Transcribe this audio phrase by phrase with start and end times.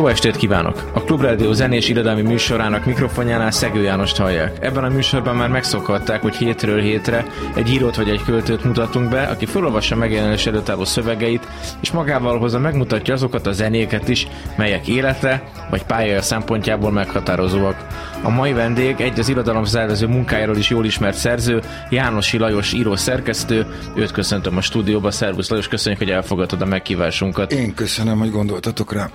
[0.00, 0.90] Jó estét kívánok!
[0.92, 4.56] A Klubrádió zenés irodalmi műsorának mikrofonjánál Szegő Jánost hallják.
[4.60, 9.22] Ebben a műsorban már megszokhatták, hogy hétről hétre egy írót vagy egy költőt mutatunk be,
[9.22, 11.46] aki felolvassa megjelenés előtt szövegeit,
[11.80, 17.86] és magával hozza megmutatja azokat a zenéket is, melyek élete vagy pályája szempontjából meghatározóak.
[18.22, 22.96] A mai vendég egy az irodalom szervező munkájáról is jól ismert szerző, Jánosi Lajos író
[22.96, 23.66] szerkesztő.
[23.94, 25.10] Őt köszöntöm a stúdióba.
[25.10, 27.52] Szervusz Lajos, köszönjük, hogy elfogadtad a meghívásunkat.
[27.52, 29.10] Én köszönöm, hogy gondoltatok rá.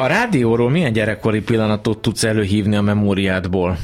[0.00, 3.78] A rádióról milyen gyerekkori pillanatot tudsz előhívni a memóriádból?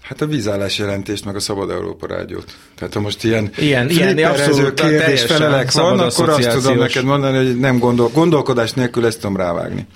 [0.00, 2.56] Hát a vízállás jelentést, meg a Szabad Európa rádiót.
[2.78, 7.36] Tehát ha most ilyen, ilyen, ilyen abszolút, kérdés felelek van, akkor azt tudom neked mondani,
[7.36, 9.86] hogy nem gondol, gondolkodás nélkül ezt tudom rávágni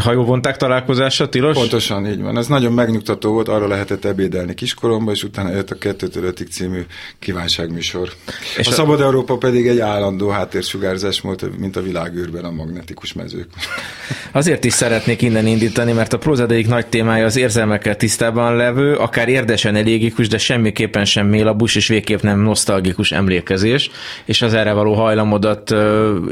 [0.00, 1.56] hajóvonták találkozása tilos?
[1.56, 2.38] Pontosan, így van.
[2.38, 6.80] Ez nagyon megnyugtató volt, arra lehetett ebédelni kiskoromban, és utána jött a 2 5 című
[7.18, 8.12] kívánságműsor.
[8.58, 13.12] És a, a Szabad Európa pedig egy állandó háttérsugárzás volt, mint a világűrben a magnetikus
[13.12, 13.46] mezők.
[14.32, 19.28] Azért is szeretnék innen indítani, mert a prózadeik nagy témája az érzelmekkel tisztában levő, akár
[19.28, 23.90] érdesen elégikus, de semmiképpen sem mélabus, és végképp nem nosztalgikus emlékezés,
[24.24, 25.74] és az erre való hajlamodat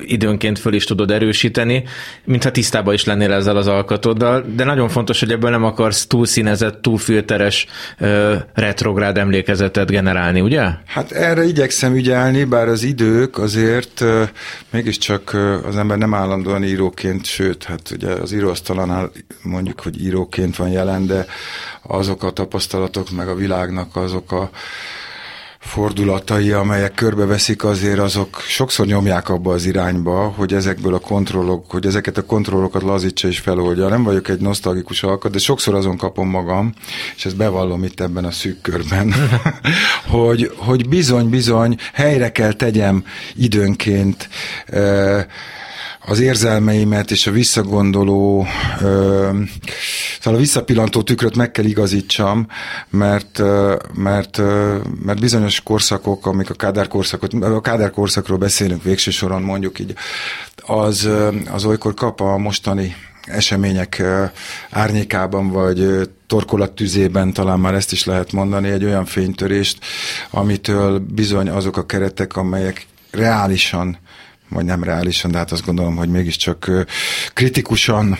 [0.01, 1.85] időnként föl is tudod erősíteni,
[2.25, 6.07] mintha tisztában is lennél ezzel ezzel az alkatoddal, de nagyon fontos, hogy ebből nem akarsz
[6.07, 7.67] túlszínezett, túlfilteres,
[8.01, 10.63] uh, retrográd emlékezetet generálni, ugye?
[10.87, 14.29] Hát erre igyekszem ügyelni, bár az idők azért uh,
[14.71, 15.37] mégiscsak
[15.67, 19.11] az ember nem állandóan íróként, sőt, hát ugye az íróasztalánál
[19.43, 21.27] mondjuk, hogy íróként van jelen, de
[21.83, 24.51] azok a tapasztalatok, meg a világnak azok a
[25.63, 31.87] fordulatai, amelyek körbeveszik, azért azok sokszor nyomják abba az irányba, hogy ezekből a kontrollok, hogy
[31.87, 33.89] ezeket a kontrollokat lazítsa és feloldja.
[33.89, 36.75] Nem vagyok egy nosztalgikus alkat, de sokszor azon kapom magam,
[37.17, 39.15] és ezt bevallom itt ebben a szűk körben,
[40.17, 44.29] hogy, hogy bizony, bizony helyre kell tegyem időnként
[44.67, 45.25] eh,
[46.05, 48.47] az érzelmeimet és a visszagondoló,
[50.21, 52.47] szóval a visszapillantó tükröt meg kell igazítsam,
[52.91, 53.43] mert,
[53.95, 54.39] mert,
[55.05, 59.95] mert bizonyos korszakok, amik a Kádár korszakot, a Kádár korszakról beszélünk végső soron mondjuk így,
[60.67, 61.09] az,
[61.51, 62.95] az olykor kap a mostani
[63.27, 64.03] események
[64.71, 69.79] árnyékában, vagy torkolattüzében talán már ezt is lehet mondani, egy olyan fénytörést,
[70.31, 73.99] amitől bizony azok a keretek, amelyek reálisan
[74.53, 76.71] vagy nem reálisan, de hát azt gondolom, hogy mégiscsak
[77.35, 78.19] kritikusan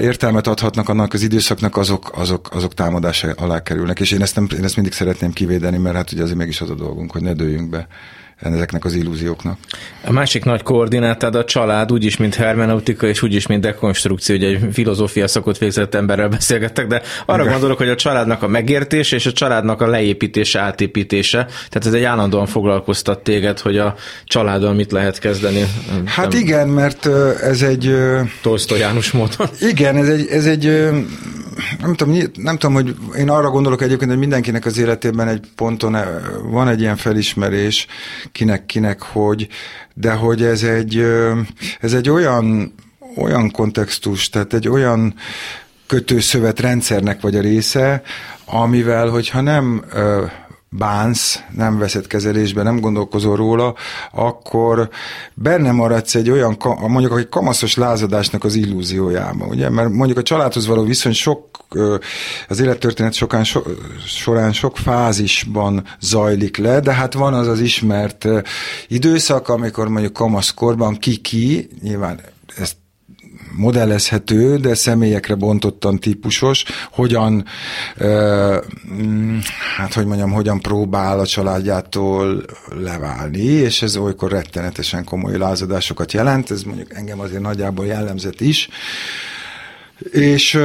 [0.00, 4.00] értelmet adhatnak annak az időszaknak, azok, azok, azok támadása alá kerülnek.
[4.00, 6.70] És én ezt, nem, én ezt mindig szeretném kivédeni, mert hát ugye azért mégis az
[6.70, 7.86] a dolgunk, hogy ne dőljünk be
[8.40, 9.58] ezeknek az illúzióknak.
[10.04, 14.68] A másik nagy koordinátád a család, úgyis, mint hermeneutika, és úgyis, mint dekonstrukció, ugye egy
[14.72, 17.52] filozófia szakot végzett emberrel beszélgettek, de arra Igen.
[17.52, 22.04] gondolok, hogy a családnak a megértése és a családnak a leépítése, átépítése, tehát ez egy
[22.04, 23.94] állandóan foglalkoztat téged, hogy a
[24.24, 25.64] családdal mit lehet kezdeni.
[26.04, 27.06] Hát nem, igen, mert
[27.42, 27.96] ez egy...
[28.42, 29.48] Tolsztoj János módon.
[29.60, 30.88] Igen, ez egy, ez egy
[31.80, 35.96] nem tudom, nem tudom, hogy én arra gondolok egyébként, hogy mindenkinek az életében egy ponton
[36.42, 37.86] van egy ilyen felismerés,
[38.32, 39.48] kinek-kinek, hogy,
[39.94, 41.04] de hogy ez egy,
[41.80, 42.74] ez egy olyan,
[43.16, 45.14] olyan kontextus, tehát egy olyan
[45.86, 48.02] kötőszövet rendszernek vagy a része,
[48.44, 49.84] amivel, hogyha nem
[50.70, 53.74] bánsz, nem veszed kezelésbe, nem gondolkozol róla,
[54.12, 54.88] akkor
[55.34, 56.56] benne maradsz egy olyan,
[56.86, 59.70] mondjuk egy kamaszos lázadásnak az illúziójában, ugye?
[59.70, 61.46] Mert mondjuk a családhoz való viszony sok,
[62.48, 63.60] az élettörténet sokán, so,
[64.06, 68.28] során sok fázisban zajlik le, de hát van az az ismert
[68.88, 72.20] időszak, amikor mondjuk kamaszkorban ki-ki, nyilván
[72.56, 72.76] ezt
[73.56, 77.44] modellezhető, de személyekre bontottan típusos, hogyan,
[78.04, 79.38] mm,
[79.76, 82.44] hát hogy mondjam, hogyan próbál a családjától
[82.82, 88.68] leválni, és ez olykor rettenetesen komoly lázadásokat jelent, ez mondjuk engem azért nagyjából jellemzett is,
[90.10, 90.58] és,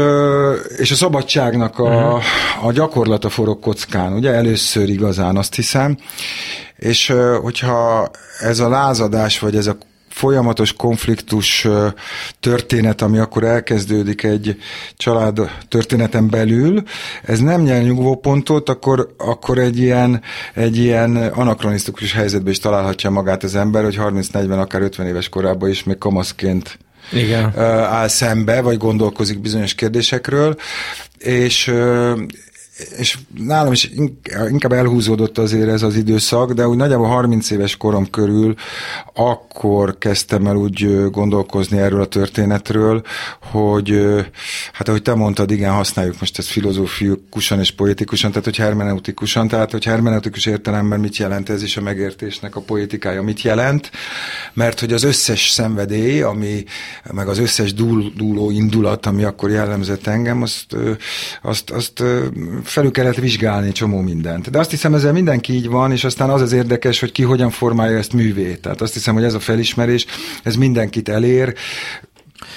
[0.78, 2.16] és a szabadságnak a,
[2.62, 4.32] a gyakorlata forog kockán, ugye?
[4.32, 5.98] Először igazán azt hiszem,
[6.76, 9.78] és hogyha ez a lázadás, vagy ez a
[10.14, 11.68] folyamatos konfliktus
[12.40, 14.58] történet, ami akkor elkezdődik egy
[14.98, 16.84] család történeten belül,
[17.24, 20.22] ez nem nyer nyugvópontot, akkor, akkor egy ilyen,
[20.54, 25.70] egy ilyen anakronisztikus helyzetben is találhatja magát az ember, hogy 30-40, akár 50 éves korában
[25.70, 26.80] is még kamaszként
[27.12, 27.60] igen.
[27.60, 30.56] áll szembe, vagy gondolkozik bizonyos kérdésekről,
[31.18, 31.74] és
[32.98, 33.92] és nálam is
[34.50, 38.56] inkább elhúzódott azért ez az időszak, de úgy nagyjából 30 éves korom körül
[39.14, 43.02] akkor kezdtem el úgy gondolkozni erről a történetről,
[43.52, 44.04] hogy
[44.74, 49.72] hát ahogy te mondtad, igen, használjuk most ezt filozófikusan és politikusan, tehát hogy hermeneutikusan, tehát
[49.72, 53.92] hogy hermeneutikus értelemben mit jelent ez is a megértésnek a politikája, mit jelent,
[54.54, 56.64] mert hogy az összes szenvedély, ami,
[57.12, 60.76] meg az összes dúl, dúló indulat, ami akkor jellemzett engem, azt,
[61.42, 62.04] azt, azt
[62.64, 64.50] felül kellett vizsgálni csomó mindent.
[64.50, 67.50] De azt hiszem, ezzel mindenki így van, és aztán az az érdekes, hogy ki hogyan
[67.50, 68.62] formálja ezt művét.
[68.62, 70.06] Tehát azt hiszem, hogy ez a felismerés,
[70.44, 71.54] ez mindenkit elér,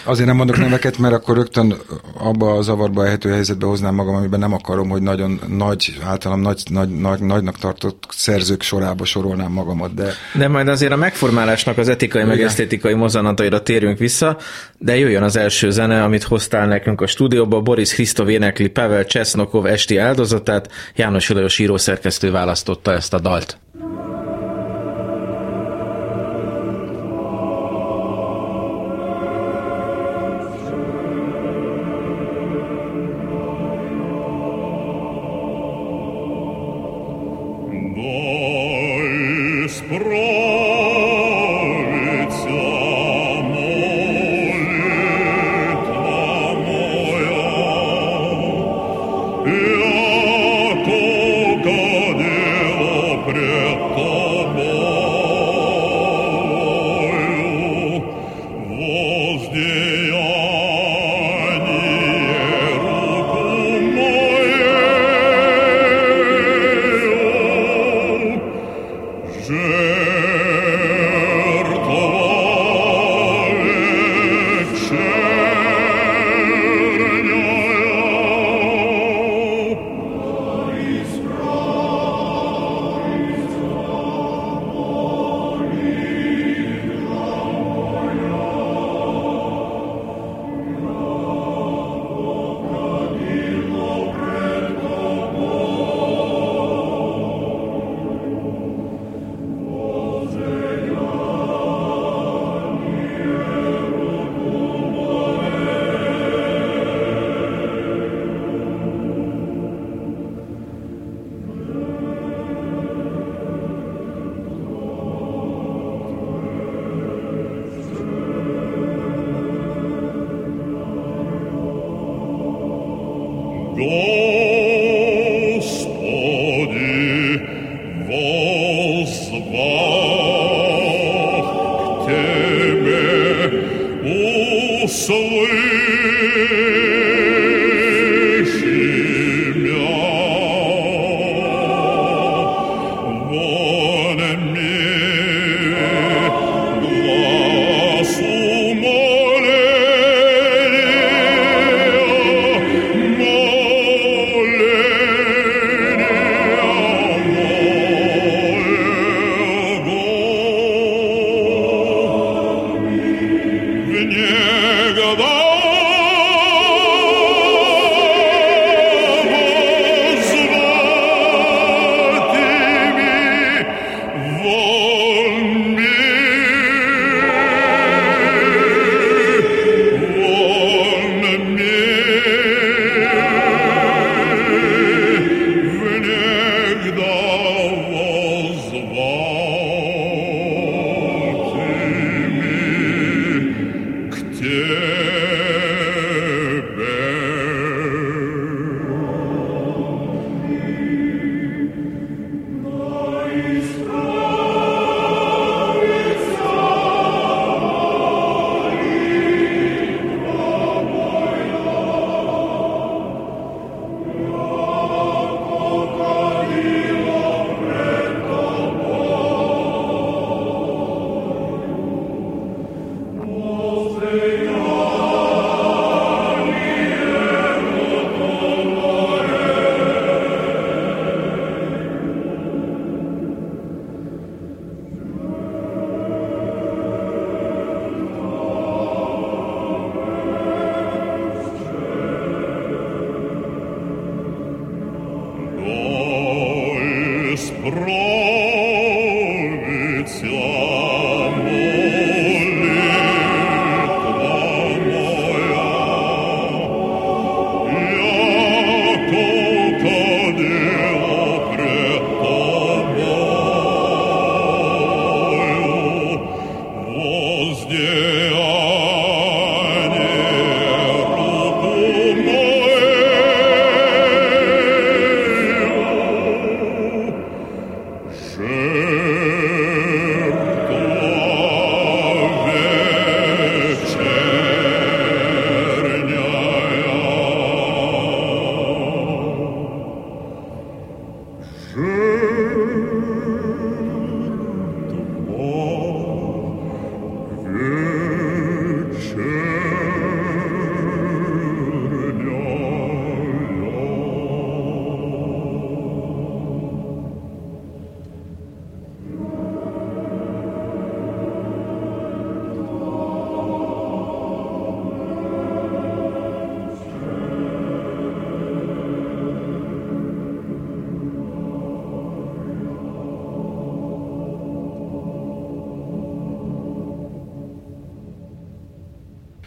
[0.04, 1.74] Azért nem mondok neveket, mert akkor rögtön
[2.18, 6.62] abba a zavarba ehető helyzetbe hoznám magam, amiben nem akarom, hogy nagyon nagy, általam nagy,
[6.70, 9.94] nagy, nagy, nagynak tartott szerzők sorába sorolnám magamat.
[9.94, 12.36] De, de majd azért a megformálásnak az etikai Igen.
[12.36, 14.36] meg esztétikai mozanataira térünk vissza,
[14.78, 17.60] de jöjjön az első zene, amit hoztál nekünk a stúdióba.
[17.60, 23.58] Boris Hristov énekli Pavel Csesznokov esti áldozatát, János Lajos írószerkesztő választotta ezt a dalt.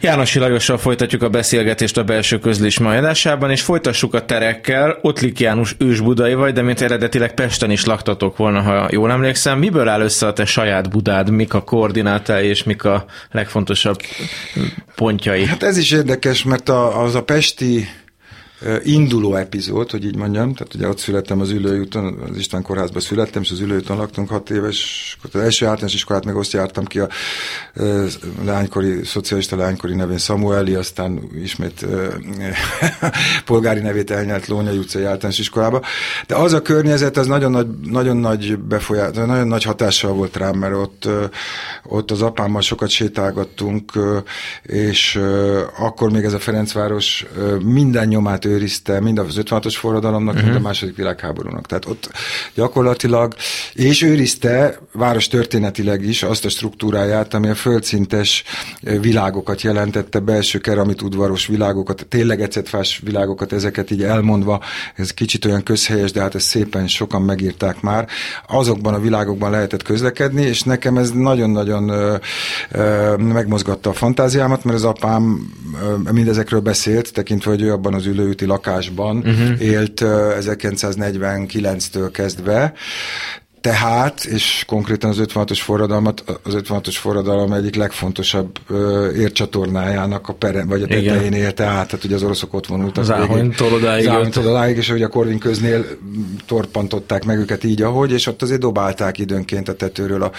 [0.02, 4.98] Jánosi Lajossal folytatjuk a beszélgetést a belső közlés majadásában, és folytassuk a terekkel.
[5.02, 9.58] Ottlik János ős budai vagy, de mint eredetileg Pesten is laktatok volna, ha jól emlékszem.
[9.58, 14.00] Miből áll össze a te saját Budád, mik a koordinátái és mik a legfontosabb
[14.94, 15.46] pontjai?
[15.46, 17.88] Hát ez is érdekes, mert a, az a pesti
[18.82, 23.42] induló epizód, hogy így mondjam, tehát ugye ott születtem az Ülőjúton, az István kórházban születtem,
[23.42, 27.08] és az Ülőjúton laktunk hat éves, az első általános iskolát meg azt jártam ki a
[28.44, 31.86] lánykori, szocialista lánykori nevén Samueli, aztán ismét
[33.44, 35.82] polgári nevét elnyert Lónyai utcai általános iskolába,
[36.26, 40.58] de az a környezet, az nagyon nagy, nagyon nagy befolyás, nagyon nagy hatással volt rám,
[40.58, 41.08] mert ott,
[41.84, 43.92] ott az apámmal sokat sétálgattunk,
[44.62, 45.20] és
[45.78, 47.26] akkor még ez a Ferencváros
[47.64, 50.42] minden nyomát őrizte mind az 56-os forradalomnak, uh-huh.
[50.42, 50.66] mind a mhm.
[50.66, 51.66] második világháborúnak.
[51.66, 52.10] Tehát ott
[52.54, 53.34] gyakorlatilag,
[53.72, 54.78] és őrizte
[55.10, 58.44] város történetileg is azt a struktúráját, ami a földszintes
[58.80, 64.62] világokat jelentette, belső keramit udvaros világokat, tényleg ecetfás világokat, ezeket így elmondva,
[64.94, 68.08] ez kicsit olyan közhelyes, de hát ezt szépen sokan megírták már.
[68.46, 71.92] Azokban a világokban lehetett közlekedni, és nekem ez nagyon-nagyon
[73.18, 75.52] megmozgatta a fantáziámat, mert az apám
[76.12, 79.62] mindezekről beszélt, tekintve, hogy ő abban az ülőt Úti lakásban uh-huh.
[79.62, 82.72] élt 1949-től kezdve,
[83.60, 90.64] tehát, és konkrétan az 56-os forradalmat, az 56-os forradalom egyik legfontosabb ö, ércsatornájának a pere,
[90.64, 93.02] vagy a tetején élte át, tehát ugye az oroszok ott vonultak.
[93.02, 93.10] Az
[94.08, 94.76] Áhonytól odáig.
[94.76, 95.84] és ugye a Korvin köznél
[96.46, 100.30] torpantották meg őket így, ahogy, és ott azért dobálták időnként a tetőről a,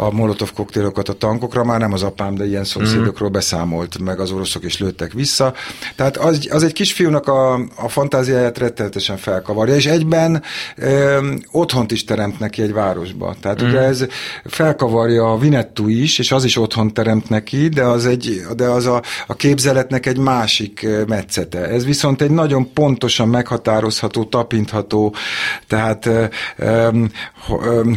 [0.00, 4.30] a molotov koktélokat a tankokra, már nem az apám, de ilyen szomszédokról beszámolt, meg az
[4.30, 5.54] oroszok is lőttek vissza.
[5.96, 10.42] Tehát az, az egy kisfiúnak a, a fantáziáját rettenetesen felkavarja, és egyben
[10.76, 11.18] ö,
[11.50, 13.36] otthont is teremt neki egy városba.
[13.40, 13.68] Tehát mm.
[13.68, 14.06] ugye ez
[14.44, 18.86] felkavarja a Vinettu is, és az is otthon teremt neki, de az, egy, de az
[18.86, 21.68] a, a képzeletnek egy másik metszete.
[21.68, 25.14] Ez viszont egy nagyon pontosan meghatározható, tapintható,
[25.66, 26.24] tehát ö,
[26.56, 26.88] ö,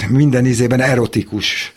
[0.10, 1.72] minden ízében erotikus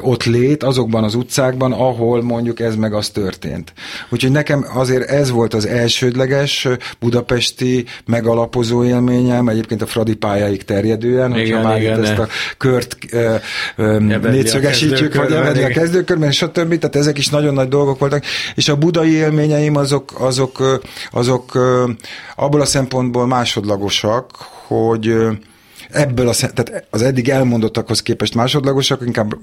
[0.00, 3.72] ott lét azokban az utcákban, ahol mondjuk ez meg az történt.
[4.08, 11.30] Úgyhogy nekem azért ez volt az elsődleges budapesti megalapozó élményem, egyébként a Fradi pályáig terjedően,
[11.30, 12.96] igen, hogyha már igen, itt ezt a kört
[14.22, 16.78] négyszögesítjük, vagy evedni a kezdőkörben, stb.
[16.78, 18.24] Tehát ezek is nagyon nagy dolgok voltak,
[18.54, 21.58] és a budai élményeim azok, azok, azok
[22.36, 24.30] abból a szempontból másodlagosak,
[24.66, 25.14] hogy
[25.90, 29.34] ebből a, tehát az eddig elmondottakhoz képest másodlagosak, inkább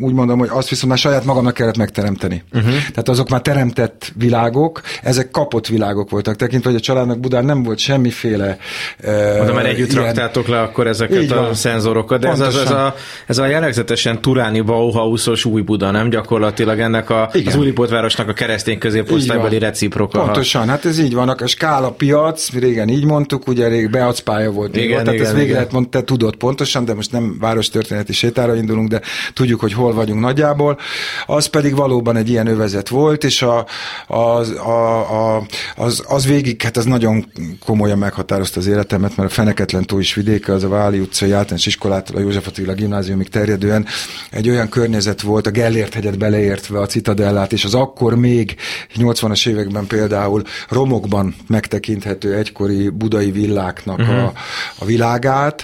[0.00, 2.42] úgy mondom, hogy azt viszont már saját magamnak kellett megteremteni.
[2.52, 2.70] Uh-huh.
[2.70, 7.62] Tehát azok már teremtett világok, ezek kapott világok voltak, tekintve, hogy a családnak Budán nem
[7.62, 8.56] volt semmiféle
[9.04, 10.04] uh, Oda már együtt ilyen...
[10.04, 11.54] raktátok le akkor ezeket Így a van.
[11.54, 12.94] szenzorokat, de ez, az, ez, a,
[13.26, 17.46] ez a jellegzetesen turáni Bauhausos új Buda, nem gyakorlatilag ennek a, Igen.
[17.46, 20.22] az Újlipótvárosnak a keresztény középosztálybeli reciproka.
[20.22, 24.76] Pontosan, hát ez így van, a skála piac, régen így mondtuk, ugye rég beacpálya volt,
[24.76, 28.12] igen, volt, tehát igen, ez végre lehet pont te tudod pontosan, de most nem várostörténeti
[28.12, 29.00] sétára indulunk, de
[29.34, 30.78] tudjuk, hogy hol vagyunk nagyjából.
[31.26, 33.66] Az pedig valóban egy ilyen övezet volt, és a,
[34.06, 35.46] az, a, a,
[35.76, 37.32] az, az végig, hát az nagyon
[37.64, 41.66] komolyan meghatározta az életemet, mert a Feneketlen tó is vidéke, az a Váli utcai általános
[41.66, 43.86] iskolától a József Attila gimnáziumig terjedően
[44.30, 48.56] egy olyan környezet volt, a Gellért hegyet beleértve a Citadellát, és az akkor még
[48.96, 54.24] 80-as években például romokban megtekinthető egykori budai villáknak uh-huh.
[54.24, 54.32] a,
[54.78, 55.57] a világát,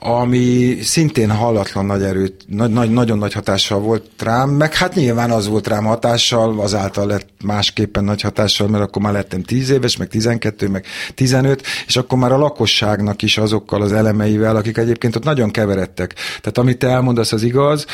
[0.00, 5.30] ami szintén hallatlan nagy erőt, nagy, nagy, nagyon nagy hatással volt rám, meg hát nyilván
[5.30, 9.96] az volt rám hatással, azáltal lett másképpen nagy hatással, mert akkor már lettem 10 éves,
[9.96, 15.16] meg 12, meg 15, és akkor már a lakosságnak is azokkal az elemeivel, akik egyébként
[15.16, 16.14] ott nagyon keveredtek.
[16.14, 17.86] Tehát amit te elmondasz, az igaz,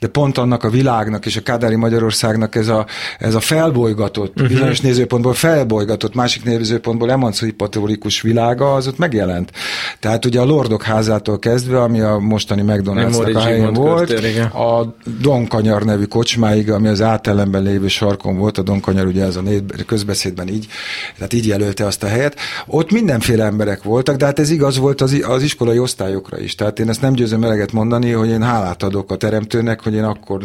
[0.00, 2.86] de pont annak a világnak és a Kádári Magyarországnak ez a,
[3.18, 4.48] ez a felbolygatott, uh-huh.
[4.48, 9.52] bizonyos nézőpontból felbolygatott, másik nézőpontból emancipatórikus világa, az ott megjelent.
[10.00, 14.10] Tehát ugye a Lordok házától kezdve, ami a mostani McDonald's-nak a helyén volt,
[14.54, 19.42] a Donkanyar nevű kocsmáig, ami az átellenben lévő sarkon volt, a Donkanyar ugye ez a
[19.86, 20.66] közbeszédben így,
[21.14, 22.36] tehát így jelölte azt a helyet.
[22.66, 26.54] Ott mindenféle emberek voltak, de hát ez igaz volt az, az iskolai osztályokra is.
[26.54, 30.04] Tehát én ezt nem győzöm eleget mondani, hogy én hálát adok a teremtőnek, hogy én
[30.04, 30.42] akkor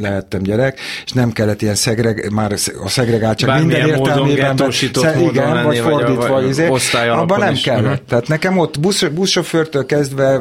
[0.00, 2.52] lehettem gyerek, és nem kellett ilyen szegreg, már
[2.84, 4.50] a szegregáltság Bármilyen minden értelmében.
[4.50, 6.68] Módon, sze, igen, lenni, vagy fordítva, vagy, izé,
[7.08, 7.62] abban nem is.
[7.62, 7.82] kellett.
[7.82, 8.08] Uh-huh.
[8.08, 10.40] Tehát nekem ott busz, buszsofőrtől kezdve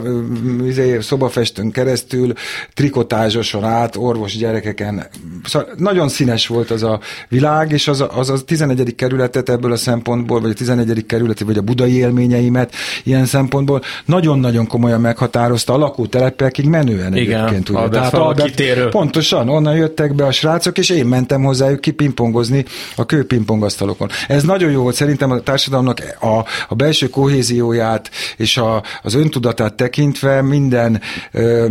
[0.66, 2.34] izé, szobafestőn keresztül,
[2.74, 5.08] trikotázsoson át, orvos gyerekeken.
[5.44, 8.96] Szóval nagyon színes volt az a világ, és az a, az a 11.
[8.96, 11.06] kerületet ebből a szempontból, vagy a 11.
[11.06, 17.70] kerületi, vagy a budai élményeimet ilyen szempontból nagyon-nagyon komolyan meghatározta a lakótelepekig menően Igen, egyébként.
[17.70, 17.80] Ugye.
[17.80, 18.90] Albert Tehát Albert, kitérő.
[18.90, 24.10] pontosan, onnan jöttek be a srácok, és én mentem hozzájuk kipingpongozni a kőpingpongasztalokon.
[24.28, 29.74] Ez nagyon jó volt szerintem a társadalomnak a, a belső kohézióját és a, az öntudatát
[29.74, 31.68] tekintve minden ö,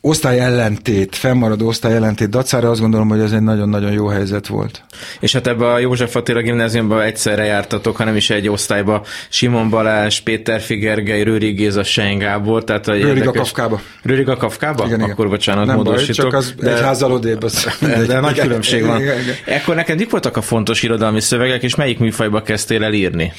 [0.00, 4.82] osztály ellentét, fennmaradó osztály ellentét dacára azt gondolom, hogy ez egy nagyon-nagyon jó helyzet volt.
[5.20, 10.20] És hát ebbe a József Attila gimnáziumban egyszerre jártatok, hanem is egy osztályba Simon Balázs,
[10.20, 13.80] Péter Figergely, Rőri Géza, Sein Gábor, tehát a Rőrig a Kafkába.
[14.02, 14.84] Rőrig a Kafkába?
[14.86, 15.10] Igen, igen.
[15.10, 16.30] Akkor bocsánat, Nem módosítok.
[16.30, 17.42] baj, csak az de, egy házzal odébb.
[17.42, 19.00] Az de, de nagy különbség van.
[19.00, 19.34] Igen, igen.
[19.44, 23.32] Ekkor neked mik voltak a fontos irodalmi szövegek, és melyik műfajba kezdtél el írni?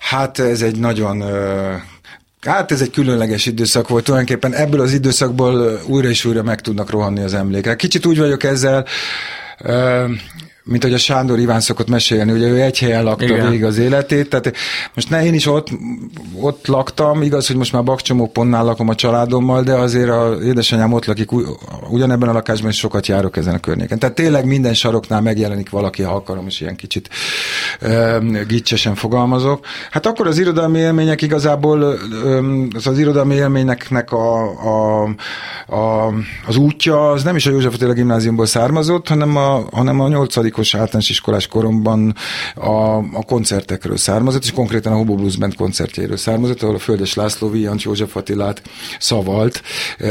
[0.00, 1.24] Hát ez egy nagyon
[2.46, 6.90] Hát ez egy különleges időszak volt, tulajdonképpen ebből az időszakból újra és újra meg tudnak
[6.90, 7.76] rohanni az emlékek.
[7.76, 8.84] Kicsit úgy vagyok ezzel,
[10.64, 13.48] mint hogy a Sándor Iván szokott mesélni, ugye ő egy helyen lakta Igen.
[13.48, 14.52] végig az életét, tehát
[14.94, 15.68] most ne én is ott,
[16.34, 21.04] ott laktam, igaz, hogy most már Bakcsomópontnál lakom a családommal, de azért a édesanyám ott
[21.04, 21.30] lakik,
[21.90, 23.98] ugyanebben a lakásban is sokat járok ezen a környéken.
[23.98, 27.08] Tehát tényleg minden saroknál megjelenik valaki, ha akarom, és ilyen kicsit
[28.46, 29.66] gicsesen fogalmazok.
[29.90, 31.82] Hát akkor az irodalmi élmények igazából
[32.74, 35.08] az, az irodalmi élményeknek a, a,
[35.66, 36.12] a,
[36.46, 40.56] az útja, az nem is a József Attila gimnáziumból származott, hanem a, hanem a nyolcadik
[40.56, 42.14] játékos általános iskolás koromban
[42.54, 47.14] a, a koncertekről származott, és konkrétan a Hobo Blues Band koncertjéről származott, ahol a Földes
[47.14, 48.62] László Vijant József Attilát
[48.98, 49.62] szavalt,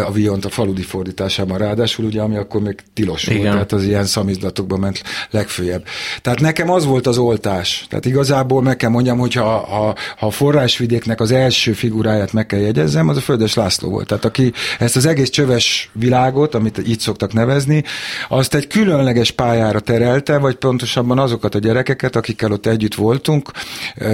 [0.08, 3.38] a Vijant a faludi fordításában ráadásul, ugye, ami akkor még tilos Igen.
[3.38, 5.84] volt, tehát az ilyen szamizdatokban ment legfőjebb.
[6.22, 7.18] Tehát nekem az volt az
[7.56, 7.86] oltás.
[7.90, 12.46] Tehát igazából meg kell mondjam, hogy ha, ha, ha a forrásvidéknek az első figuráját meg
[12.46, 14.08] kell jegyezzem, az a Földes László volt.
[14.08, 17.84] Tehát aki ezt az egész csöves világot, amit így szoktak nevezni,
[18.30, 23.52] azt egy különleges pályára terelte, vagy pontosabban azokat a gyerekeket, akikkel ott együtt voltunk,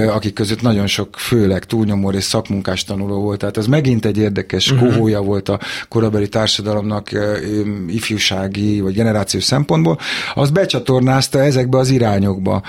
[0.08, 3.38] akik között nagyon sok, főleg túlnyomó és szakmunkás tanuló volt.
[3.38, 4.88] Tehát ez megint egy érdekes uh-huh.
[4.88, 7.10] kohója volt a korabeli társadalomnak
[7.88, 9.98] ifjúsági vagy generációs szempontból.
[10.34, 12.62] Az becsatornázta ezekbe az irányokba.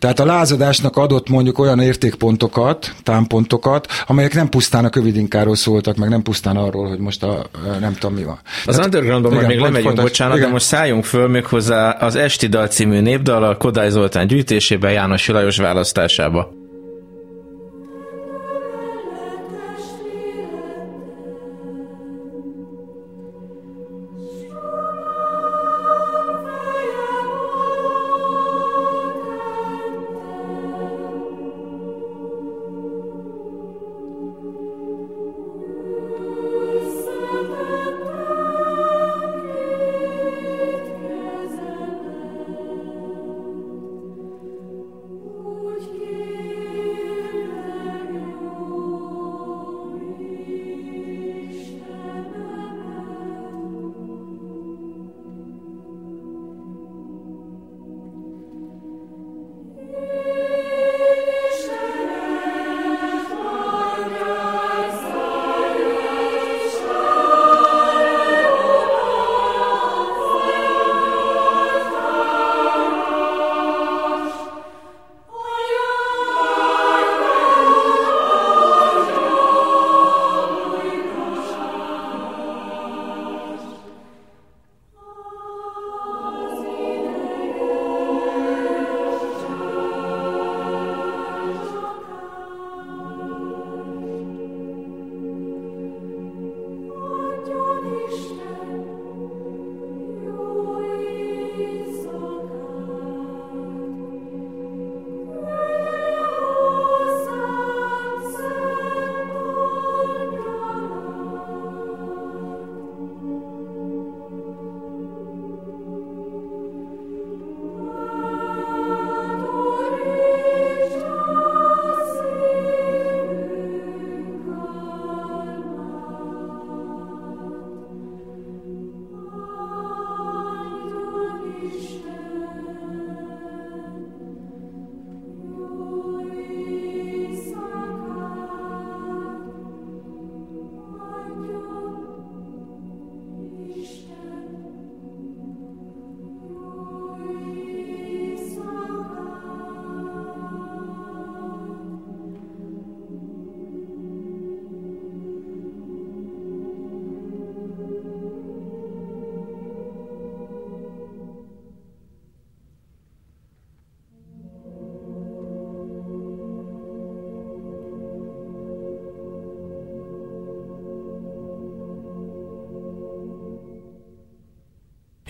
[0.00, 6.08] Tehát a lázadásnak adott mondjuk olyan értékpontokat, támpontokat, amelyek nem pusztán a kövidinkáról szóltak, meg
[6.08, 7.46] nem pusztán arról, hogy most a
[7.80, 8.38] nem tudom mi van.
[8.64, 10.46] Az Tehát, undergroundban majd még lemegyünk, bocsánat, igen.
[10.46, 14.92] de most szálljunk föl még hozzá az Esti Dal című népdal a Kodály Zoltán gyűjtésében
[14.92, 16.59] János Lajos választásába.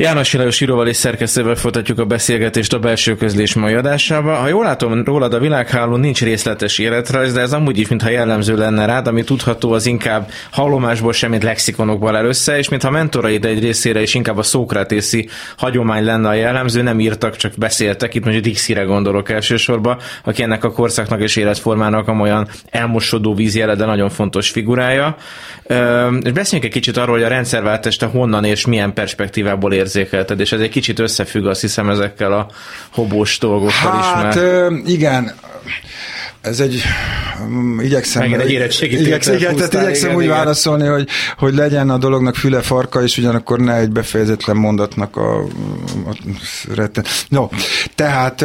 [0.00, 4.34] János Lajos íróval és szerkesztővel folytatjuk a beszélgetést a belső közlés mai adásába.
[4.34, 8.56] Ha jól látom, rólad a világhálón nincs részletes életrajz, de ez amúgy is, mintha jellemző
[8.56, 13.60] lenne rád, ami tudható, az inkább hallomásból semmit lexikonokból el össze, és mintha mentoraid egy
[13.60, 18.14] részére is inkább a szókratészi hagyomány lenne a jellemző, nem írtak, csak beszéltek.
[18.14, 23.74] Itt mondjuk Dixire gondolok elsősorban, aki ennek a korszaknak és életformának a olyan elmosodó vízjele,
[23.74, 25.16] de nagyon fontos figurája.
[26.22, 30.60] És beszéljünk egy kicsit arról, hogy a rendszerváltást honnan és milyen perspektívából érzékelted, és ez
[30.60, 32.46] egy kicsit összefügg azt hiszem ezekkel a
[32.90, 34.40] hobós dolgokkal hát, is.
[34.40, 35.34] Hát igen,
[36.40, 36.82] ez egy,
[37.40, 40.36] um, igyekszem, Megint egy igyekszem, igen, tehát igyekszem igen, úgy igen.
[40.36, 45.38] válaszolni, hogy, hogy legyen a dolognak füle farka, és ugyanakkor ne egy befejezetlen mondatnak a,
[46.06, 46.16] a
[46.74, 47.04] retten.
[47.28, 47.48] No,
[47.94, 48.44] tehát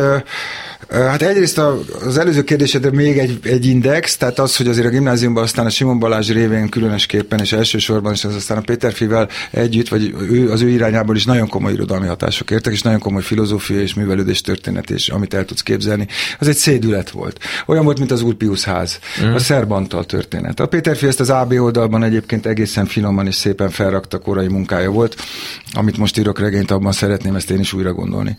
[0.90, 1.58] Hát egyrészt
[2.06, 5.70] az előző kérdésedre még egy, egy index, tehát az, hogy azért a gimnáziumban aztán a
[5.70, 10.52] Simon Balázs révén különösképpen, és elsősorban is az aztán a Péter Fivel együtt, vagy ő,
[10.52, 14.42] az ő irányából is nagyon komoly irodalmi hatások értek, és nagyon komoly filozófia és művelődés
[14.42, 16.08] történet, és amit el tudsz képzelni,
[16.40, 17.40] az egy szédület volt.
[17.66, 19.34] Olyan volt, mint az Ulpius ház, mm.
[19.34, 20.60] a Szerbantal történet.
[20.60, 24.92] A Péter Fi ezt az AB oldalban egyébként egészen finoman és szépen felrakta korai munkája
[24.92, 25.16] volt,
[25.74, 28.38] amit most írok regényt, abban szeretném ezt én is újra gondolni.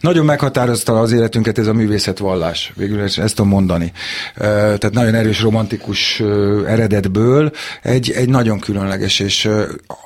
[0.00, 3.92] Nagyon meghatározta az életünket ez a művészetvallás, végül ezt tudom mondani.
[4.34, 6.20] Tehát nagyon erős romantikus
[6.66, 7.50] eredetből
[7.82, 9.48] egy, egy nagyon különleges, és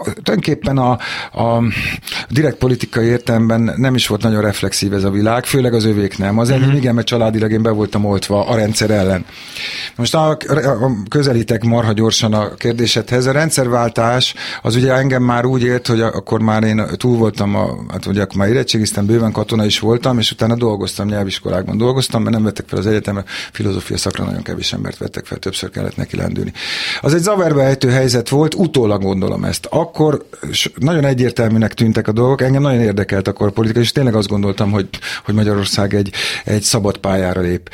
[0.02, 0.90] tulajdonképpen a,
[1.42, 1.62] a
[2.28, 6.38] direkt politikai értelemben nem is volt nagyon reflexív ez a világ, főleg az övék nem.
[6.38, 6.76] Az enyém uh-huh.
[6.76, 9.24] igen, mert családilag én be voltam oltva a rendszer ellen.
[9.96, 10.36] Most a, a,
[11.08, 13.26] közelítek marha gyorsan a kérdésedhez.
[13.26, 17.76] A rendszerváltás az ugye engem már úgy ért, hogy akkor már én túl voltam, a,
[17.88, 22.22] hát ugye akkor már érettségiztem, bőven katona is voltam, és utána dolgoztam nyelviskolákban iparágban dolgoztam,
[22.22, 25.96] mert nem vettek fel az egyetemre, filozófia szakra nagyon kevés embert vettek fel, többször kellett
[25.96, 26.52] neki lendülni.
[27.00, 29.66] Az egy zavarba ejtő helyzet volt, utólag gondolom ezt.
[29.70, 30.26] Akkor
[30.74, 34.70] nagyon egyértelműnek tűntek a dolgok, engem nagyon érdekelt akkor a politika, és tényleg azt gondoltam,
[34.70, 34.88] hogy,
[35.24, 36.12] hogy Magyarország egy,
[36.44, 37.70] egy szabad pályára lép.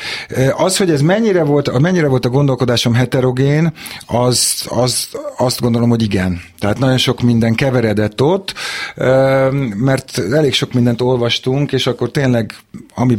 [0.56, 3.72] Az, hogy ez mennyire volt, mennyire volt a gondolkodásom heterogén,
[4.06, 6.40] az, az, azt gondolom, hogy igen.
[6.58, 8.54] Tehát nagyon sok minden keveredett ott,
[9.76, 12.54] mert elég sok mindent olvastunk, és akkor tényleg
[12.94, 13.14] ami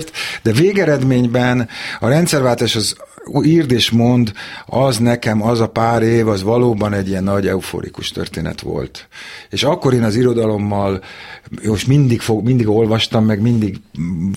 [0.00, 1.68] belefért, de végeredményben
[2.00, 2.96] a rendszerváltás az
[3.42, 4.32] írd és mond,
[4.66, 9.08] az nekem az a pár év, az valóban egy ilyen nagy euforikus történet volt.
[9.50, 11.00] És akkor én az irodalommal,
[11.64, 13.80] most mindig, fog, mindig olvastam, meg mindig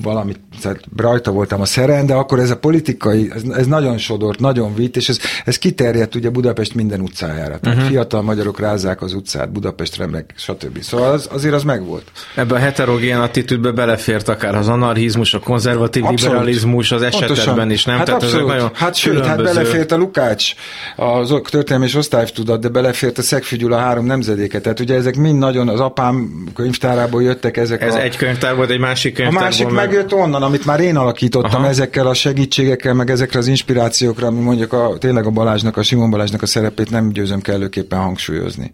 [0.01, 4.39] valamit, tehát rajta voltam a szeren, de akkor ez a politikai, ez, ez nagyon sodort,
[4.39, 7.59] nagyon vitt, és ez, ez kiterjedt ugye Budapest minden utcájára.
[7.59, 7.91] Tehát uh-huh.
[7.91, 10.81] fiatal magyarok rázák az utcát, Budapestre, meg stb.
[10.81, 12.11] Szóval az, azért az megvolt.
[12.35, 16.21] Ebbe a heterogén attitűdbe belefért akár az anarchizmus, a konzervatív abszolút.
[16.21, 17.71] liberalizmus az Pontosan.
[17.71, 17.97] is, nem?
[17.97, 18.47] Hát Tehát abszolút.
[18.47, 19.47] nagyon Hát sőt, hát különböző...
[19.47, 20.53] hát belefért a Lukács,
[20.95, 24.61] az történelmi és osztálytudat, de belefért a Szegfügyül a három nemzedéket.
[24.61, 28.01] Tehát ugye ezek mind nagyon az apám könyvtárából jöttek ezek Ez a...
[28.01, 29.41] egy könyvtár volt, egy másik könyvtár.
[29.41, 29.75] A másik meg...
[29.75, 31.69] megjött onnan, amit már én alakítottam Aha.
[31.69, 36.09] ezekkel a segítségekkel, meg ezekre az inspirációkra, ami mondjuk a, tényleg a Balázsnak, a Simon
[36.09, 38.73] Balázsnak a szerepét nem győzöm kellőképpen hangsúlyozni.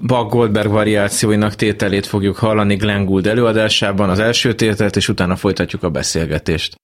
[0.00, 5.82] Bach Goldberg variációinak tételét fogjuk hallani Glenn Gould előadásában, az első tételt, és utána folytatjuk
[5.82, 6.76] a beszélgetést.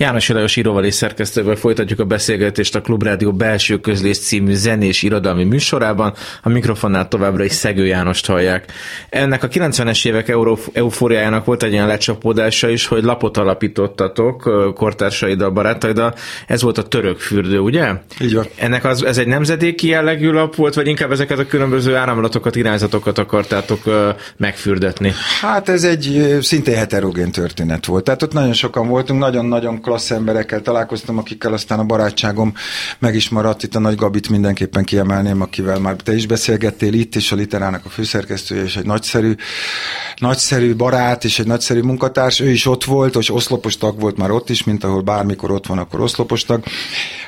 [0.00, 5.44] János Lajos íróval és szerkesztővel folytatjuk a beszélgetést a Klubrádió belső közlés című zenés irodalmi
[5.44, 6.14] műsorában.
[6.42, 8.72] A mikrofonnál továbbra is Szegő Jánost hallják.
[9.08, 10.34] Ennek a 90-es évek
[10.72, 16.14] eufóriájának volt egy ilyen lecsapódása is, hogy lapot alapítottatok kortársaiddal, barátaiddal.
[16.46, 17.92] Ez volt a török fürdő, ugye?
[18.20, 18.46] Így van.
[18.56, 23.18] Ennek az, ez egy nemzedéki jellegű lap volt, vagy inkább ezeket a különböző áramlatokat, irányzatokat
[23.18, 23.80] akartátok
[24.36, 25.12] megfürdetni?
[25.40, 28.04] Hát ez egy szintén heterogén történet volt.
[28.04, 32.52] Tehát ott nagyon sokan voltunk, nagyon-nagyon klassz emberekkel találkoztam, akikkel aztán a barátságom
[32.98, 33.62] meg is maradt.
[33.62, 37.84] Itt a Nagy Gabit mindenképpen kiemelném, akivel már te is beszélgettél itt, és a Literának
[37.84, 39.34] a főszerkesztője, és egy nagyszerű,
[40.16, 42.40] nagyszerű barát, és egy nagyszerű munkatárs.
[42.40, 45.66] Ő is ott volt, és oszlopos tag volt már ott is, mint ahol bármikor ott
[45.66, 46.62] van, akkor oszlopos tag.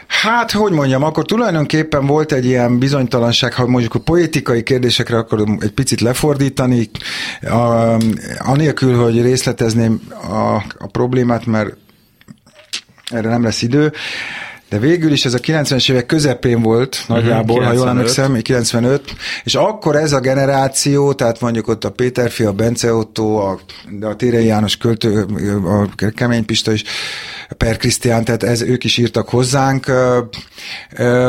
[0.06, 5.58] Hát, hogy mondjam, akkor tulajdonképpen volt egy ilyen bizonytalanság, ha mondjuk a politikai kérdésekre akarom
[5.60, 6.90] egy picit lefordítani,
[7.40, 7.96] a,
[8.38, 11.76] anélkül, hogy részletezném a, a problémát, mert
[13.10, 13.92] erre nem lesz idő.
[14.70, 19.14] De végül is ez a 90-es évek közepén volt nagyjából, uh-huh, ha jól emlékszem, 95,
[19.44, 24.06] és akkor ez a generáció, tehát mondjuk ott a Péterfi, a Bence Otto, a, de
[24.06, 25.26] a Térei János költő,
[25.64, 26.84] a Kemény Pista is,
[27.56, 29.86] Per Krisztián, tehát ez, ők is írtak hozzánk,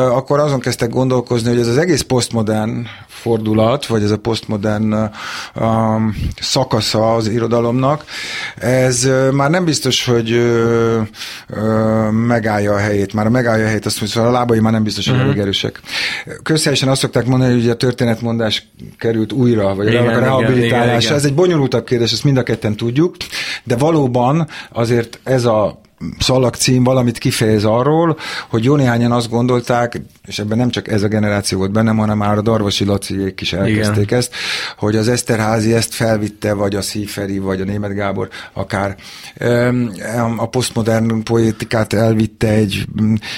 [0.09, 2.85] akkor azon kezdtek gondolkozni, hogy ez az egész posztmodern
[3.21, 5.11] fordulat, vagy ez a posztmodern
[5.55, 8.05] um, szakasza az irodalomnak,
[8.57, 11.01] ez már nem biztos, hogy uh,
[11.49, 13.13] uh, megállja a helyét.
[13.13, 15.29] Már a megállja a helyét, azt mondja, szóval a lábai már nem biztos, hogy uh-huh.
[15.29, 15.81] elég erősek.
[16.43, 20.85] Közhelyesen azt szokták mondani, hogy a történetmondás került újra, vagy igen, a rehabilitálás.
[20.85, 21.13] Igen, igen.
[21.13, 23.15] Ez egy bonyolultabb kérdés, ezt mind a ketten tudjuk,
[23.63, 25.81] de valóban azért ez a
[26.19, 28.17] szalagcím valamit kifejez arról,
[28.49, 32.17] hogy jó néhányan azt gondolták, és ebben nem csak ez a generáció volt bennem, hanem
[32.17, 34.19] már a Darvasi Laciék is elkezdték Igen.
[34.19, 34.33] ezt,
[34.77, 38.95] hogy az Eszterházi ezt felvitte, vagy a Szíferi, vagy a Német Gábor akár
[40.37, 42.85] a posztmodern poétikát elvitte egy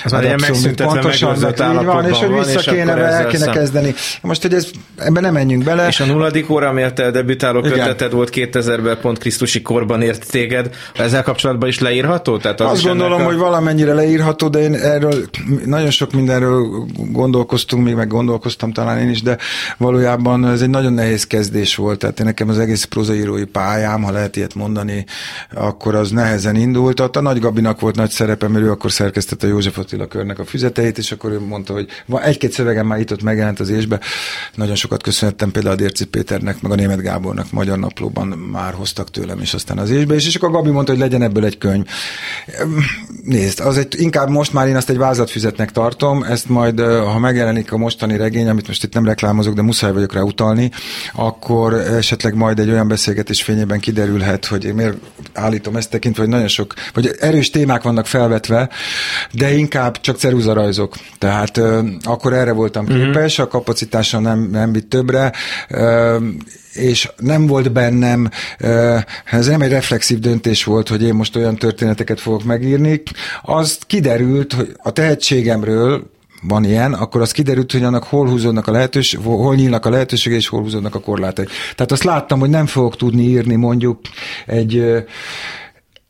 [0.03, 0.39] ez már ilyen
[0.75, 3.93] pontosan, így van, és hogy vissza kéne, el kéne kezdeni.
[4.21, 5.87] Most, hogy ez, ebben nem menjünk bele.
[5.87, 10.75] És a nulladik óra, amiért te debütáló köteted volt 2000-ben, pont Krisztusi korban ért téged,
[10.95, 12.37] ezzel kapcsolatban is leírható?
[12.37, 13.23] Tehát az Azt gondolom, a...
[13.23, 15.13] hogy valamennyire leírható, de én erről
[15.65, 19.37] nagyon sok mindenről gondolkoztunk, még meg gondolkoztam talán én is, de
[19.77, 21.99] valójában ez egy nagyon nehéz kezdés volt.
[21.99, 25.05] Tehát én nekem az egész prozaírói pályám, ha lehet ilyet mondani,
[25.53, 26.99] akkor az nehezen indult.
[26.99, 30.97] A Nagy Gabinak volt nagy szerepe, mert ő akkor szerkesztette József Attila körnek a füzeteit,
[30.97, 31.87] és akkor ő mondta, hogy
[32.23, 33.99] egy-két szövegem már itt ott megjelent az ésbe.
[34.55, 39.11] Nagyon sokat köszönhettem például a Dérci Péternek, meg a Német Gábornak Magyar Naplóban már hoztak
[39.11, 41.85] tőlem, és aztán az ésbe, és, és akkor Gabi mondta, hogy legyen ebből egy könyv.
[43.23, 47.71] Nézd, az egy, inkább most már én azt egy vázlatfüzetnek tartom, ezt majd, ha megjelenik
[47.71, 50.71] a mostani regény, amit most itt nem reklámozok, de muszáj vagyok rá utalni,
[51.13, 54.97] akkor esetleg majd egy olyan beszélgetés fényében kiderülhet, hogy én miért
[55.33, 58.69] állítom ezt tekintve, hogy nagyon sok, vagy erős témák vannak felvetve,
[59.31, 60.95] de inkább csak ceruzarajzok.
[61.17, 61.61] Tehát
[62.03, 62.93] akkor erre voltam mhm.
[62.93, 65.31] képes, a kapacitása nem, nem vitt többre,
[66.73, 68.29] és nem volt bennem,
[69.25, 73.01] ez nem egy reflexív döntés volt, hogy én most olyan történeteket fogok megírni,
[73.41, 76.11] az kiderült, hogy a tehetségemről,
[76.47, 80.39] van ilyen, akkor az kiderült, hogy annak hol húzódnak a lehetőség, hol nyílnak a lehetőségek,
[80.39, 81.45] és hol húzódnak a korlátai.
[81.75, 83.99] Tehát azt láttam, hogy nem fogok tudni írni mondjuk
[84.45, 85.03] egy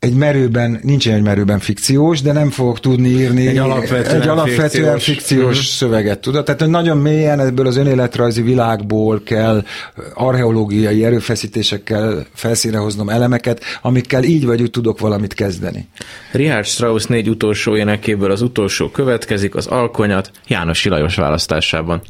[0.03, 4.99] egy merőben, nincsen egy merőben fikciós, de nem fogok tudni írni egy alapvetően, egy alapvetően
[4.99, 5.63] fikciós, fikciós uh-huh.
[5.63, 6.43] szöveget, tudod?
[6.45, 9.63] Tehát, nagyon mélyen ebből az önéletrajzi világból kell
[10.13, 15.87] archeológiai erőfeszítésekkel felszíne hoznom elemeket, amikkel így vagy úgy tudok valamit kezdeni.
[16.31, 22.01] Richard Strauss négy utolsó énekéből az utolsó következik, az Alkonyat János Lajos választásában.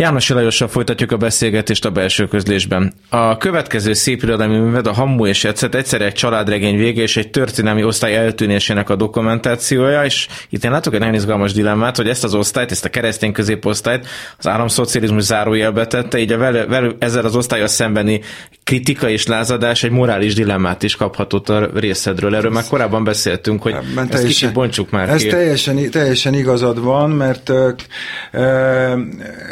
[0.00, 2.92] János Lajossal folytatjuk a beszélgetést a belső közlésben.
[3.08, 7.30] A következő szép irodalmi műved a Hammu és Etszet egyszerre egy családregény vége és egy
[7.30, 12.24] történelmi osztály eltűnésének a dokumentációja, és itt én látok egy nagyon izgalmas dilemmát, hogy ezt
[12.24, 14.06] az osztályt, ezt a keresztény középosztályt
[14.38, 18.20] az államszocializmus zárójelbe tette, így a vele, vele, ezzel az osztályos szembeni
[18.64, 22.34] kritika és lázadás egy morális dilemmát is kaphatott a részedről.
[22.34, 25.28] Erről már korábban beszéltünk, hogy Ebben ezt kicsit bontsuk már Ez ki.
[25.28, 27.70] teljesen, teljesen igazad van, mert ö,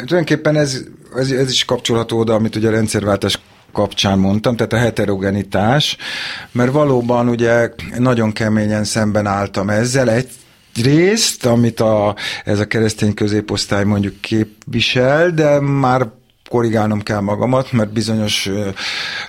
[0.05, 0.83] tulajdonképpen ez,
[1.15, 3.39] ez, ez is kapcsolható oda, amit ugye a rendszerváltás
[3.71, 5.97] kapcsán mondtam, tehát a heterogenitás,
[6.51, 10.29] mert valóban ugye nagyon keményen szemben álltam ezzel, egy
[10.83, 16.07] részt, amit a, ez a keresztény középosztály mondjuk képvisel, de már
[16.49, 18.49] korrigálnom kell magamat, mert bizonyos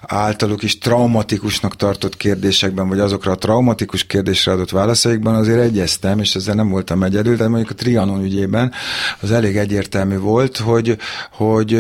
[0.01, 6.35] általuk is traumatikusnak tartott kérdésekben, vagy azokra a traumatikus kérdésre adott válaszaikban azért egyeztem, és
[6.35, 8.73] ezzel nem voltam egyedül, de mondjuk a Trianon ügyében
[9.21, 10.97] az elég egyértelmű volt, hogy,
[11.33, 11.79] hogy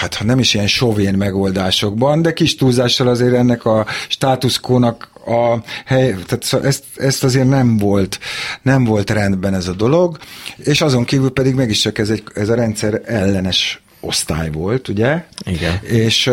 [0.00, 5.62] hát ha nem is ilyen sovén megoldásokban, de kis túlzással azért ennek a státuszkónak a
[5.84, 8.18] hely, tehát ezt, ezt azért nem volt,
[8.62, 10.18] nem volt rendben ez a dolog,
[10.56, 15.24] és azon kívül pedig mégiscsak ez, egy, ez a rendszer ellenes osztály volt, ugye?
[15.44, 15.80] Igen.
[15.82, 16.30] És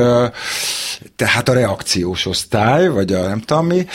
[1.15, 3.85] tehát a reakciós osztály, vagy a nem tudom mi.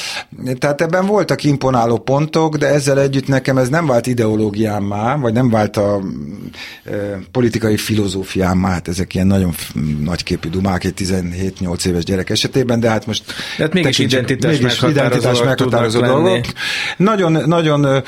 [0.58, 5.50] Tehát ebben voltak imponáló pontok, de ezzel együtt nekem ez nem vált ideológiámmá, vagy nem
[5.50, 6.00] vált a
[6.84, 6.90] e,
[7.32, 9.54] politikai filozófiámmá, hát ezek ilyen nagyon
[10.00, 13.24] nagyképű dumák egy 17-8 éves gyerek esetében, de hát most...
[13.56, 16.44] De hát mégis identitás mégis identitás meghatározó dolgok.
[16.96, 18.02] Nagyon, nagyon,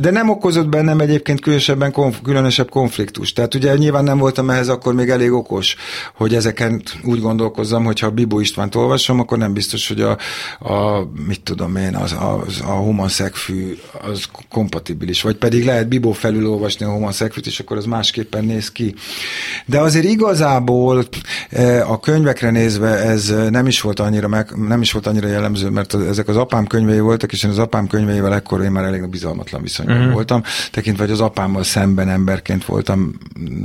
[0.00, 3.32] de nem okozott bennem egyébként különösebben konf, különösebb konfliktus.
[3.32, 5.76] Tehát ugye nyilván nem voltam ehhez akkor még elég okos,
[6.14, 10.18] hogy ezeken úgy gondolkozzam, hogyha a Bibó Istvánt olvasom, akkor nem biztos, hogy a,
[10.58, 12.16] a mit tudom én, az,
[12.46, 15.22] az, a homoszegfű az kompatibilis.
[15.22, 18.94] Vagy pedig lehet Bibó felül olvasni a homoszegfűt, és akkor az másképpen néz ki.
[19.66, 21.04] De azért igazából
[21.86, 25.94] a könyvekre nézve ez nem is volt annyira, meg, nem is volt annyira jellemző, mert
[25.94, 29.62] ezek az apám könyvei voltak, és én az apám könyveivel ekkor én már elég bizalmatlan
[29.62, 30.12] viszonyban uh-huh.
[30.12, 33.14] voltam, tekintve, hogy az apámmal szemben emberként voltam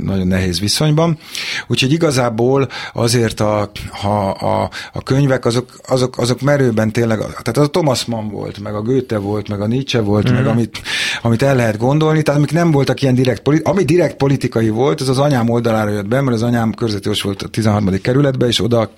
[0.02, 1.18] nagyon nehéz viszonyban.
[1.66, 7.64] Úgyhogy igazából azért a, ha a, a könyvek azok, azok, azok merőben tényleg, tehát az
[7.64, 10.34] a Thomas Mann volt, meg a Goethe volt, meg a Nietzsche volt, mm.
[10.34, 10.80] meg amit,
[11.22, 15.08] amit el lehet gondolni, tehát amik nem voltak ilyen direkt, ami direkt politikai volt, az
[15.08, 18.00] az anyám oldalára jött be, mert az anyám körzetős volt a 13.
[18.00, 18.90] kerületbe, és oda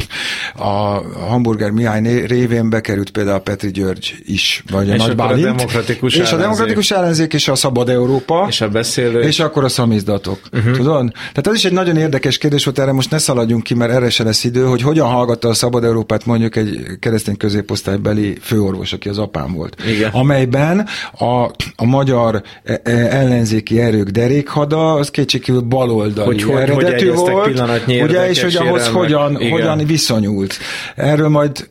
[0.56, 0.68] a
[1.28, 5.46] Hamburger Mihály révén bekerült például a Petri György is, vagy a és Nagy Bálint.
[5.46, 6.38] A demokratikus és ellenzék.
[6.38, 8.46] a demokratikus ellenzék, és a Szabad Európa.
[8.48, 9.20] És a beszélő.
[9.20, 10.40] És akkor a szamizdatok.
[10.52, 10.76] Uh-huh.
[10.76, 11.12] Tudod?
[11.12, 14.10] Tehát ez is egy nagyon érdekes kérdés volt, erre most ne szaladjunk ki, mert erre
[14.10, 19.08] se lesz idő, hogy hogyan hallgatta a Szabad Európát mondjuk egy keresztény középosztálybeli főorvos, aki
[19.08, 19.82] az apám volt.
[19.86, 20.10] Igen.
[20.10, 20.86] Amelyben
[21.18, 27.58] a, a magyar e, ellenzéki erők derékhada, az kétségkívül baloldali hogy, hogy, eredetű hogy volt,
[27.88, 30.58] ugye, és hogy ahhoz hogyan, hogyan viszonyult.
[30.96, 31.70] Erről majd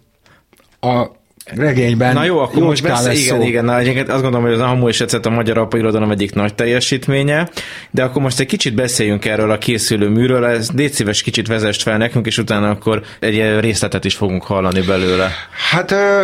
[0.80, 1.20] a
[1.56, 2.14] regényben.
[2.14, 3.47] Na jó, akkor most beszél, igen, szó.
[3.47, 6.56] igen, na, egyébként azt gondolom, hogy az Amú és a magyar apa irodalom egyik nagy
[6.56, 7.49] teljesítménye,
[7.91, 11.82] de akkor most egy kicsit beszéljünk erről a készülő műről, ez légy szíves kicsit vezest
[11.82, 15.32] fel nekünk, és utána akkor egy részletet is fogunk hallani belőle.
[15.72, 16.24] Hát ö,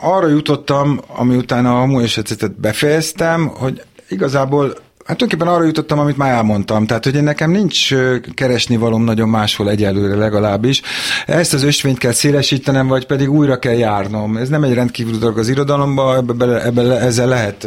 [0.00, 2.20] arra jutottam, ami utána a Amú és
[2.56, 4.76] befejeztem, hogy igazából
[5.08, 6.86] Hát tulajdonképpen arra jutottam, amit már elmondtam.
[6.86, 7.94] Tehát, hogy nekem nincs
[8.34, 10.82] keresni valom nagyon máshol egyelőre legalábbis.
[11.26, 14.36] Ezt az ösvényt kell szélesítenem, vagy pedig újra kell járnom.
[14.36, 17.66] Ez nem egy rendkívül dolog az irodalomban, ebbe, ebbe, ezzel lehet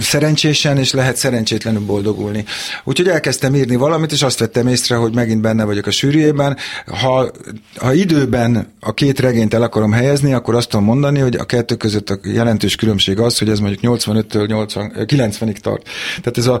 [0.00, 2.44] szerencsésen és lehet szerencsétlenül boldogulni.
[2.84, 6.56] Úgyhogy elkezdtem írni valamit, és azt vettem észre, hogy megint benne vagyok a sűrűjében.
[6.86, 7.30] Ha,
[7.76, 11.74] ha időben a két regényt el akarom helyezni, akkor azt tudom mondani, hogy a kettő
[11.74, 15.88] között a jelentős különbség az, hogy ez mondjuk 85-től 80, 90-ig tart.
[16.20, 16.60] Tehát ez a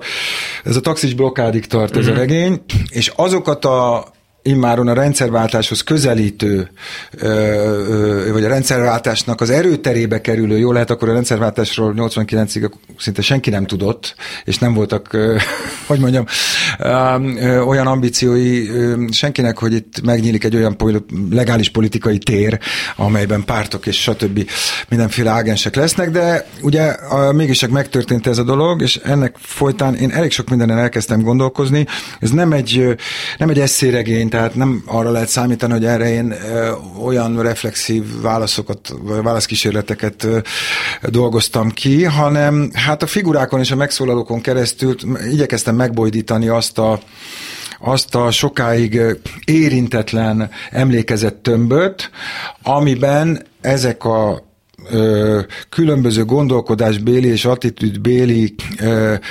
[0.64, 2.08] ez a taxis blokkádig tart ez uh-huh.
[2.08, 2.20] a mhm.
[2.20, 4.06] regény, és azokat a
[4.42, 6.70] immáron a rendszerváltáshoz közelítő,
[8.32, 13.66] vagy a rendszerváltásnak az erőterébe kerülő, jó lehet, akkor a rendszerváltásról 89-ig szinte senki nem
[13.66, 14.14] tudott,
[14.44, 15.16] és nem voltak,
[15.88, 16.24] hogy mondjam,
[17.66, 18.66] olyan ambíciói
[19.10, 20.76] senkinek, hogy itt megnyílik egy olyan
[21.30, 22.58] legális politikai tér,
[22.96, 24.50] amelyben pártok és stb.
[24.88, 26.96] mindenféle ágensek lesznek, de ugye
[27.32, 31.86] mégis csak megtörtént ez a dolog, és ennek folytán én elég sok mindenen elkezdtem gondolkozni.
[32.20, 32.96] Ez nem egy,
[33.38, 36.34] nem egy eszéregény, tehát nem arra lehet számítani, hogy erre én
[37.02, 40.26] olyan reflexív válaszokat, vagy válaszkísérleteket
[41.02, 44.94] dolgoztam ki, hanem hát a figurákon és a megszólalókon keresztül
[45.30, 47.00] igyekeztem megbojdítani azt a
[47.80, 49.00] azt a sokáig
[49.44, 52.10] érintetlen emlékezett tömböt,
[52.62, 54.42] amiben ezek a
[55.68, 58.54] különböző gondolkodásbéli és attitűdbéli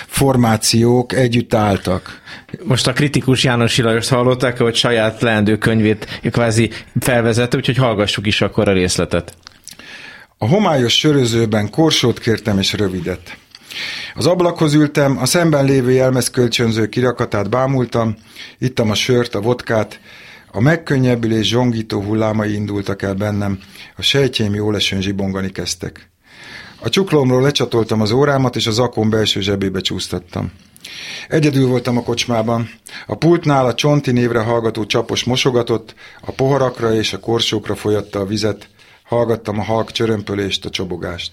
[0.08, 2.22] formációk együtt álltak.
[2.64, 8.42] Most a kritikus János Ilajost hallották, hogy saját leendő könyvét kvázi felvezette, úgyhogy hallgassuk is
[8.42, 9.36] akkor a részletet.
[10.38, 13.38] A homályos sörözőben korsót kértem és rövidet.
[14.16, 18.16] Az ablakhoz ültem, a szemben lévő jelmezkölcsönző kirakatát bámultam,
[18.60, 20.00] ittam a sört, a vodkát,
[20.52, 23.60] a megkönnyebbülés zsongító hullámai indultak el bennem,
[23.96, 26.10] a sejtjeim jól esőn zsibongani kezdtek.
[26.80, 30.52] A csuklómról lecsatoltam az órámat, és az akon belső zsebébe csúsztattam.
[31.28, 32.70] Egyedül voltam a kocsmában.
[33.08, 38.26] A pultnál a csonti névre hallgató csapos mosogatott, a poharakra és a korsókra folyatta a
[38.26, 38.70] vizet,
[39.04, 41.32] hallgattam a halk csörömpölést, a csobogást.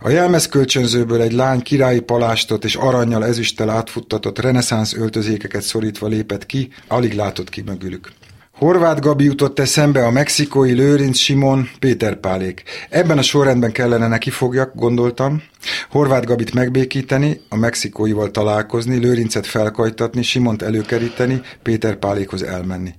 [0.00, 6.68] A jelmezkölcsönzőből egy lány királyi palástot és aranyjal ezüsttel átfuttatott reneszánsz öltözékeket szorítva lépett ki,
[6.88, 8.12] alig látott ki mögülük.
[8.60, 12.62] Horváth Gabi jutott eszembe a mexikói Lőrinc Simon Péter Pálék.
[12.90, 15.42] Ebben a sorrendben kellene neki fogjak, gondoltam.
[15.90, 22.94] Horváth Gabit megbékíteni, a mexikóival találkozni, Lőrincet felkajtatni, Simont előkeríteni, Péter Pálékhoz elmenni.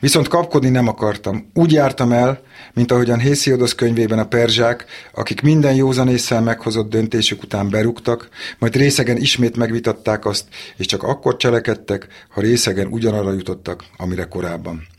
[0.00, 1.50] Viszont kapkodni nem akartam.
[1.54, 2.40] Úgy jártam el,
[2.74, 4.84] mint ahogyan Hésziodosz könyvében a perzsák,
[5.14, 8.28] akik minden józanésszel meghozott döntésük után berúgtak,
[8.58, 10.44] majd részegen ismét megvitatták azt,
[10.76, 14.92] és csak akkor cselekedtek, ha részegen ugyanarra jutottak, amire korábban.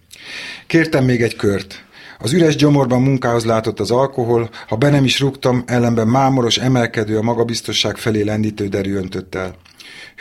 [0.67, 1.83] Kértem még egy kört.
[2.19, 7.17] Az üres gyomorban munkához látott az alkohol, ha be nem is rúgtam, ellenben mámoros emelkedő
[7.17, 9.55] a magabiztosság felé lendítő derű öntött el.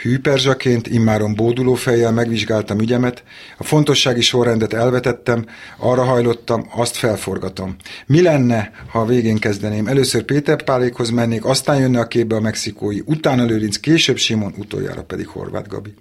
[0.01, 3.23] Hűperzsaként, immáron bóduló fejjel megvizsgáltam ügyemet,
[3.57, 5.45] a fontossági sorrendet elvetettem,
[5.77, 7.75] arra hajlottam, azt felforgatom.
[8.05, 9.87] Mi lenne, ha a végén kezdeném?
[9.87, 15.03] Először Péter Pálékhoz mennék, aztán jönne a képbe a mexikói, utána Lőrinc, később Simon, utoljára
[15.03, 15.93] pedig Horváth Gabi.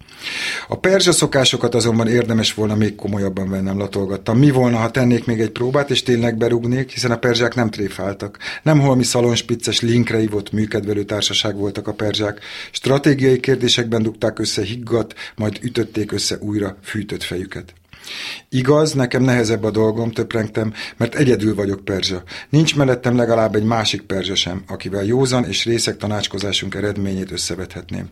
[0.69, 4.39] A perzsa szokásokat azonban érdemes volna még komolyabban vennem, latolgattam.
[4.39, 8.39] Mi volna, ha tennék még egy próbát, és tényleg berúgnék, hiszen a perzsák nem tréfáltak.
[8.63, 12.41] Nem holmi szalonspicces, linkre ivott műkedvelő társaság voltak a perzsák.
[12.71, 17.75] Stratégiai kérdések Kérdésekben dugták össze higgadt, majd ütötték össze újra fűtött fejüket.
[18.49, 22.23] Igaz, nekem nehezebb a dolgom, töprengtem, mert egyedül vagyok perzsa.
[22.49, 28.09] Nincs mellettem legalább egy másik perzsa sem, akivel józan és részek tanácskozásunk eredményét összevethetném.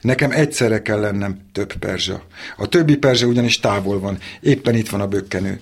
[0.00, 2.22] Nekem egyszerre kell lennem több perzsa.
[2.56, 5.60] A többi perzsa ugyanis távol van, éppen itt van a bökkenő.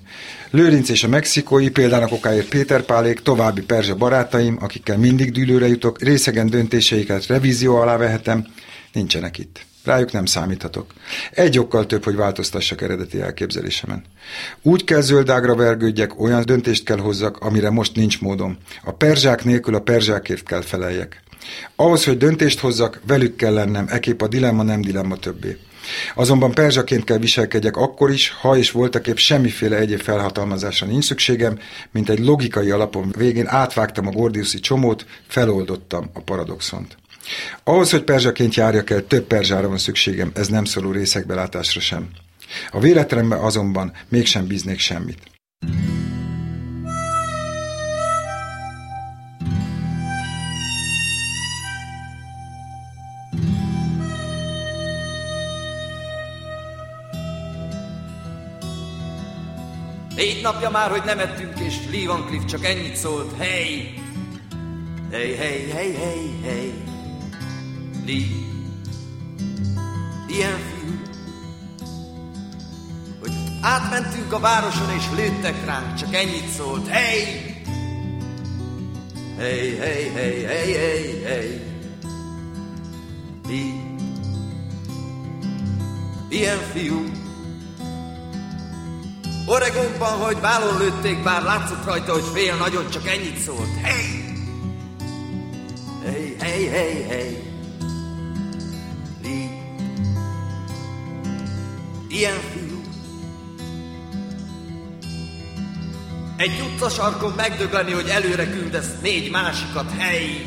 [0.50, 6.02] Lőrinc és a mexikói, példának okáért Péter Pálék, további perzsa barátaim, akikkel mindig dűlőre jutok,
[6.02, 8.46] részegen döntéseiket revízió alá vehetem,
[8.92, 9.66] nincsenek itt.
[9.86, 10.92] Rájuk nem számíthatok.
[11.30, 14.04] Egy okkal több, hogy változtassak eredeti elképzelésemen.
[14.62, 18.56] Úgy kell zöldágra vergődjek, olyan döntést kell hozzak, amire most nincs módom.
[18.84, 21.22] A perzsák nélkül a perzsákért kell feleljek.
[21.76, 25.58] Ahhoz, hogy döntést hozzak, velük kell lennem, ekép a dilemma nem dilemma többé.
[26.14, 31.58] Azonban perzsaként kell viselkedjek akkor is, ha és voltaképp semmiféle egyéb felhatalmazásra nincs szükségem,
[31.90, 36.96] mint egy logikai alapon végén átvágtam a Gordiuszi csomót, feloldottam a paradoxont.
[37.64, 42.08] Ahhoz, hogy perzsaként járjak el, több perzsára van szükségem, ez nem szóló részekbelátásra sem.
[42.70, 45.18] A véletlenben azonban mégsem bíznék semmit.
[60.16, 63.36] Négy napja már, hogy nem ettünk, és Lee Van Cliff csak ennyit szólt.
[63.38, 63.94] Hey!
[65.10, 66.95] Hey, hey, hey, hey, hey!
[68.06, 68.26] Lee!
[70.28, 71.00] Ilyen fiú,
[73.20, 76.88] hogy átmentünk a városon, és lőttek ránk, csak ennyit szólt.
[76.88, 77.24] Hey!
[79.38, 81.60] Hey, hey, hey, hey, hey, hey!
[83.48, 83.84] Lee!
[86.28, 87.04] Ilyen fiú,
[89.46, 93.80] Oregonban, hogy vállon lőtték, bár látszott rajta, hogy fél nagyon, csak ennyit szólt.
[93.82, 94.24] Hey!
[96.04, 97.45] Hey, hey, hey, hey!
[102.08, 102.80] Ilyen fiú.
[106.36, 109.90] Egy utcasarkon megdögleni, hogy előre küldesz négy másikat.
[109.90, 110.46] Hey!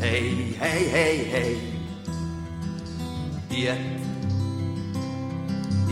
[0.00, 1.72] Hey, hey, hey, hey!
[3.50, 4.02] Ilyet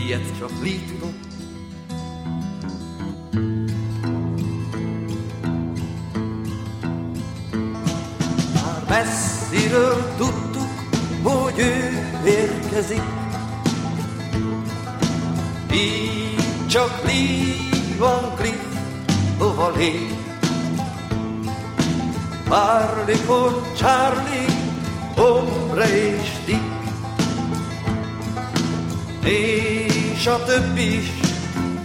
[0.05, 1.13] ilyet csak Lee tudott.
[8.53, 10.71] Már messziről tudtuk,
[11.23, 12.12] hogy ő
[12.73, 13.01] érkezik,
[15.73, 18.63] így csak Lee van Cliff
[19.39, 20.07] lovalé.
[22.49, 24.45] Már mikor Charlie,
[25.15, 26.71] Ombre és Dick
[29.25, 31.11] és a többi is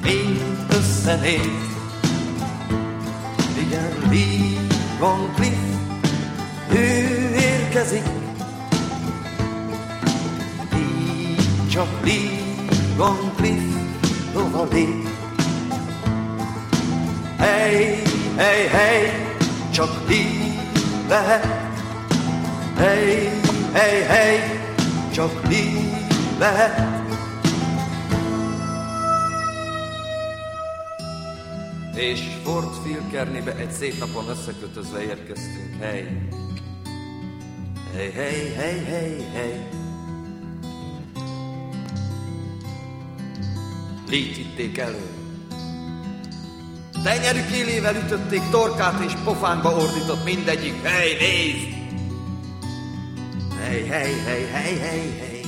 [0.03, 1.67] mind összenéz.
[4.11, 4.61] Lee
[4.99, 5.59] Van Cliff,
[6.73, 8.18] ő érkezik.
[11.79, 12.01] Csak
[12.97, 13.63] Van Cliff
[14.73, 15.09] lép.
[17.37, 18.03] Hey,
[18.37, 19.11] hey, hey,
[19.73, 20.55] csak Lee
[21.09, 21.45] lehet.
[22.77, 23.29] Hey,
[23.73, 24.39] hey, hey,
[25.13, 26.07] csak Lee
[26.39, 26.97] lehet.
[31.95, 36.29] és Fort Filkernibe egy szép napon összekötözve érkeztünk, hely.
[37.95, 39.78] Hey, hey, hey, hey, hey.
[44.09, 45.19] Lít vitték elő.
[47.03, 50.83] Tenyerű kélével ütötték torkát és pofánba ordított mindegyik.
[50.83, 51.77] Hey, nézd!
[53.61, 55.45] Hey, hey, hey, hey, hey, hey.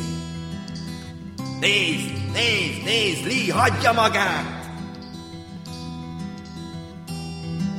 [1.61, 4.61] Nézd, nézd, nézd, Lee, hagyja magát!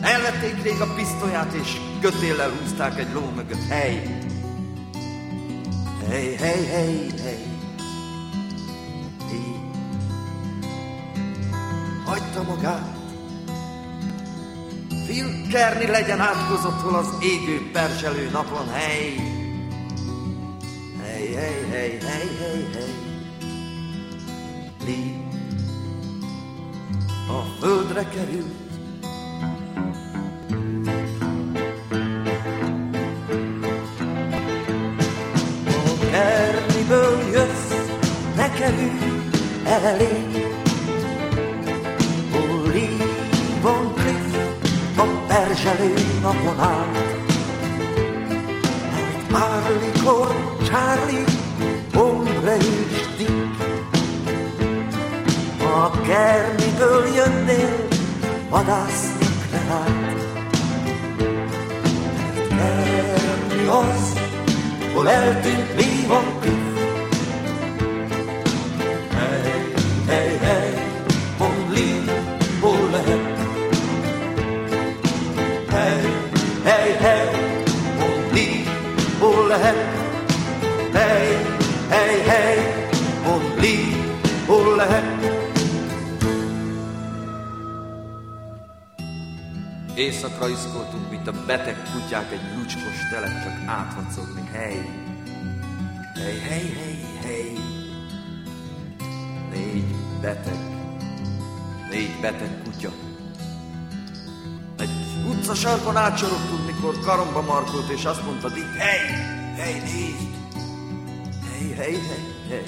[0.01, 3.67] Elvették rég a pisztolyát, és kötéllel húzták egy ló mögött.
[3.67, 4.19] Hely!
[6.07, 7.50] Hely, hely, hely, hely!
[12.11, 12.97] Hagyta magát.
[15.05, 18.67] Phil Kerni legyen átkozott hol az égő perselő napon.
[18.67, 19.15] Hely!
[21.01, 22.93] Hely, hely, hely, hely, hely, hely!
[24.85, 25.29] Lee
[27.27, 28.70] a földre került,
[92.11, 94.49] kutyák egy lucskos telet, csak átvacogni.
[94.51, 94.85] Hely,
[96.13, 97.53] hely, hely, hely, hely.
[99.51, 100.57] Négy beteg,
[101.89, 102.91] négy beteg kutya.
[104.77, 104.89] Egy
[105.29, 108.99] utcasarkon átsorogtunk, mikor karomba markolt, és azt mondta Dick, hely,
[109.55, 110.29] Hey, nézd!
[111.49, 112.63] Hey, hey, hey, hey!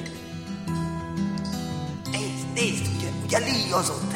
[2.12, 4.12] Nézd, nézd, ugye, ugye líjozott,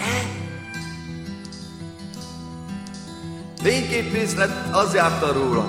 [3.88, 4.02] he?
[4.02, 5.68] Fényképészlet az járta róla.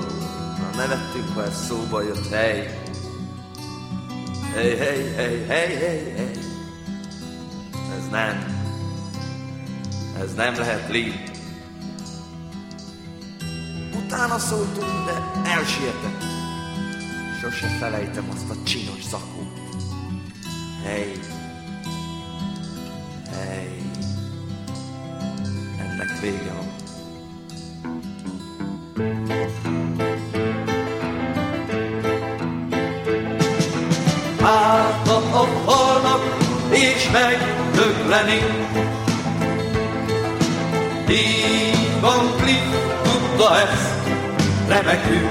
[0.59, 2.83] Na, nevettünk, ha ez szóba jött, hely!
[4.55, 6.31] Hey, hey, hey, hey, hey, hey!
[7.99, 8.57] Ez nem.
[10.21, 11.23] Ez nem lehet Lee.
[14.05, 16.23] Utána szóltunk, de elsietett.
[17.41, 19.59] Sose felejtem azt a csinos zakót.
[20.85, 21.19] Hely,
[23.31, 23.83] hely,
[25.79, 26.78] ennek vége van.
[37.09, 38.41] És megdögleni.
[41.09, 44.09] Így van Cliff, tudta ezt,
[44.69, 45.29] remekül.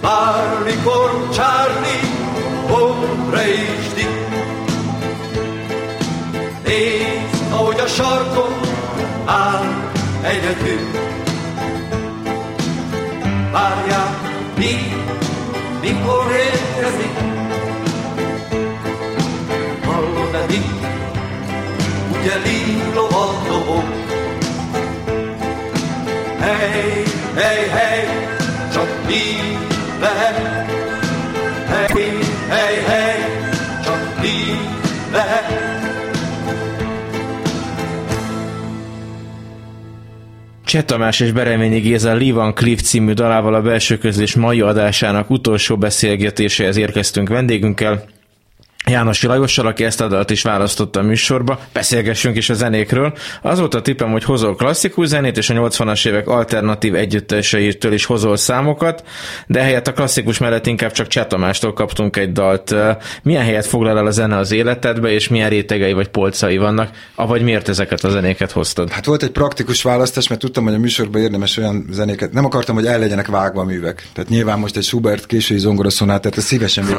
[0.00, 2.10] Bármikor Charlie,
[2.68, 4.28] Hombre és Dick.
[6.64, 8.52] Nézd, ahogy a sarkon
[9.24, 9.90] áll
[10.22, 11.00] egyedül.
[13.52, 14.16] Várják,
[14.56, 14.96] mi,
[15.80, 17.31] mikor érkezik.
[20.48, 20.64] Dick?
[22.10, 23.84] Ugye Lilo a dobog.
[26.40, 27.02] Hey,
[27.34, 28.04] hey, hey,
[28.72, 29.22] csak mi
[30.00, 30.70] lehet.
[31.66, 32.08] Hey,
[32.48, 33.20] hey, hey,
[33.84, 34.56] csak így
[35.12, 35.80] lehet.
[40.64, 45.76] Cseh Tamás és Bereményi Géza Lee Cliff című dalával a belső közlés mai adásának utolsó
[45.76, 48.04] beszélgetéséhez érkeztünk vendégünkkel.
[48.92, 53.12] János Lajossal, aki ezt a dalt is választotta a műsorba, beszélgessünk is a zenékről.
[53.42, 58.04] Az volt a tippem, hogy hozol klasszikus zenét, és a 80-as évek alternatív együtteseitől is
[58.04, 59.04] hozol számokat,
[59.46, 62.74] de helyett a klasszikus mellett inkább csak Csetamástól kaptunk egy dalt.
[63.22, 67.42] Milyen helyet foglal el a zene az életedbe, és milyen rétegei vagy polcai vannak, avagy
[67.42, 68.90] miért ezeket a zenéket hoztad?
[68.90, 72.74] Hát volt egy praktikus választás, mert tudtam, hogy a műsorban érdemes olyan zenéket, nem akartam,
[72.74, 74.06] hogy el legyenek vágva a művek.
[74.12, 76.96] Tehát nyilván most egy Schubert késői zongoraszonátát, szívesen még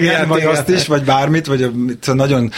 [0.00, 1.70] igen, vagy azt is, vagy bármit, vagy
[2.12, 2.50] nagyon,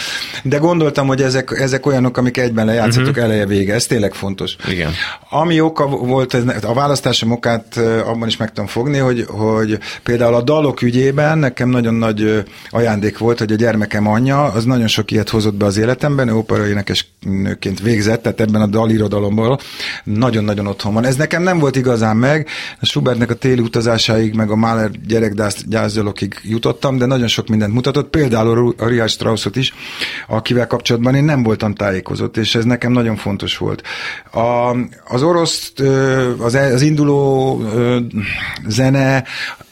[0.43, 3.25] de gondoltam, hogy ezek, ezek olyanok, amik egyben lejátszottuk uh-huh.
[3.25, 4.57] eleje vége, ez tényleg fontos.
[4.69, 4.93] Igen.
[5.31, 10.43] Ami oka volt, a választásom okát abban is meg tudom fogni, hogy, hogy például a
[10.43, 15.29] dalok ügyében nekem nagyon nagy ajándék volt, hogy a gyermekem anyja, az nagyon sok ilyet
[15.29, 19.59] hozott be az életemben, ő operaénekes nőként végzett, tehát ebben a dalirodalomból
[20.05, 21.05] nagyon-nagyon otthon van.
[21.05, 22.49] Ez nekem nem volt igazán meg,
[22.81, 28.11] a Schubertnek a téli utazásáig, meg a Mahler gyerekgyászgyalokig jutottam, de nagyon sok mindent mutatott,
[28.11, 29.75] például a Richard Straussot is,
[30.29, 33.83] akivel kapcsolatban én nem voltam tájékozott, és ez nekem nagyon fontos volt.
[34.33, 34.77] A,
[35.09, 35.73] az orosz,
[36.39, 37.63] az, az induló
[38.67, 39.25] zene,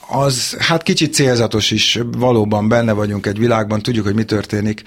[0.08, 4.82] az hát kicsit célzatos is, valóban benne vagyunk egy világban, tudjuk, hogy mi történik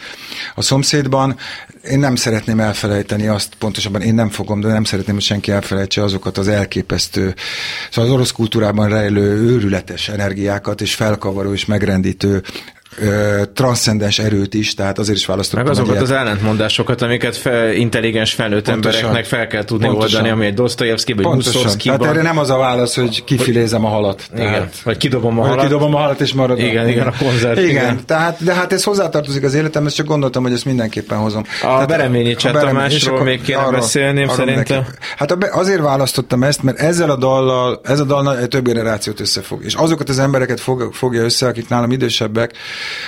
[0.56, 1.38] a szomszédban.
[1.90, 6.04] Én nem szeretném elfelejteni azt, pontosabban én nem fogom, de nem szeretném, hogy senki elfelejtse
[6.04, 7.36] azokat az elképesztő,
[7.92, 12.44] szóval az orosz kultúrában rejlő őrületes energiákat és felkavaró és megrendítő
[13.54, 15.64] transzcendens erőt is, tehát azért is választottam.
[15.64, 20.34] Meg azokat az ellentmondásokat, amiket fel, intelligens felnőtt pontosan, embereknek fel kell tudni pontosan, oldani,
[20.34, 21.88] ami egy Dostoyevsky vagy Muszorszki.
[21.88, 24.30] Tehát erre nem az a válasz, hogy kifilézem a halat.
[24.36, 25.64] Tehát, igen, vagy kidobom a halat.
[25.64, 26.60] kidobom a halat, és marad.
[26.60, 27.58] Igen, igen, a konzert.
[27.58, 28.06] Igen, igen.
[28.06, 31.44] Tehát, de hát ez hozzátartozik az életemhez, csak gondoltam, hogy ezt mindenképpen hozom.
[31.62, 34.86] A tehát, Bereményi Tamásról még kéne arra, beszélném szerintem.
[35.18, 39.64] Hát azért választottam ezt, mert ezzel a dallal, ez a dal több generációt összefog.
[39.64, 42.54] És azokat az embereket fog, fogja össze, akik nálam idősebbek,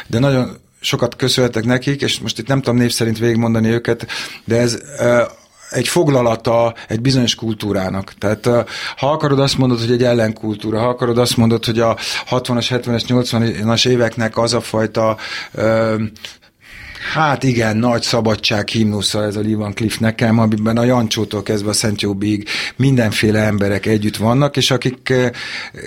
[0.08, 4.08] de nagyon sokat köszönhetek nekik, és most itt nem tudom név szerint végigmondani őket,
[4.46, 4.82] de ez
[5.70, 8.14] egy foglalata egy bizonyos kultúrának.
[8.18, 8.46] Tehát
[8.98, 11.98] ha akarod azt mondod, hogy egy ellenkultúra, ha akarod azt mondod, hogy a
[12.30, 15.18] 60-as, 70-es, 80-as éveknek az a fajta
[17.00, 21.70] Hát igen, nagy szabadság himnusza ez a Lee Van Cliff nekem, amiben a Jancsótól kezdve
[21.70, 25.30] a Szent Jobbig mindenféle emberek együtt vannak, és akik eh,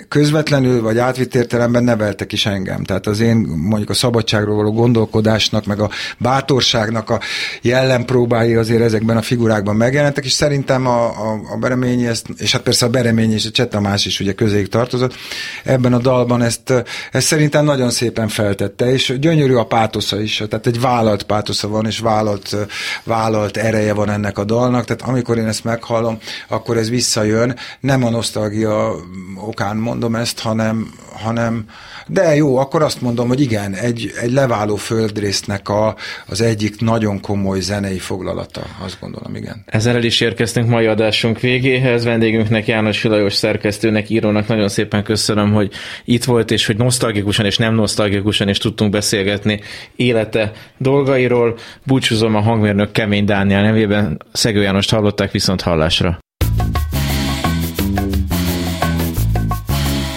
[0.07, 2.83] közvetlenül vagy átvitt értelemben neveltek is engem.
[2.83, 7.19] Tehát az én mondjuk a szabadságról való gondolkodásnak, meg a bátorságnak a
[7.61, 12.61] jellenpróbái azért ezekben a figurákban megjelentek, és szerintem a, a, a Bereményi, ezt, és hát
[12.61, 15.15] persze a Bereményi és a Csetamás is ugye közéig tartozott,
[15.63, 16.73] ebben a dalban ezt,
[17.11, 21.67] ezt szerintem nagyon szépen feltette, és gyönyörű a pátosza is, tehát egy vállalat vállalt pátosza
[21.67, 22.55] van, és vállalt,
[23.03, 27.55] vállalt ereje van ennek a dalnak, tehát amikor én ezt meghallom, akkor ez visszajön.
[27.79, 28.95] Nem a nosztalgia
[29.35, 31.65] okán mondom ezt, hanem, hanem
[32.07, 35.95] de jó, akkor azt mondom, hogy igen, egy, egy leváló földrésznek a,
[36.27, 39.63] az egyik nagyon komoly zenei foglalata, azt gondolom, igen.
[39.65, 42.03] Ezzel el is érkeztünk mai adásunk végéhez.
[42.03, 45.71] Vendégünknek, János Lajos szerkesztőnek, írónak nagyon szépen köszönöm, hogy
[46.05, 49.61] itt volt, és hogy nosztalgikusan és nem nosztalgikusan is tudtunk beszélgetni
[49.95, 51.57] élete dolgairól.
[51.85, 54.21] Búcsúzom a hangmérnök Kemény Dániel nevében.
[54.33, 56.19] Szegő Jánost hallották viszont hallásra.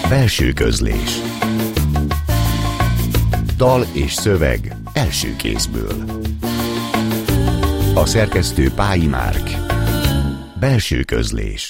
[0.09, 1.26] Belső közlés
[3.57, 5.93] Dal és szöveg első kézből.
[7.93, 9.49] A szerkesztő Pályi Márk.
[10.59, 11.65] Belső közlés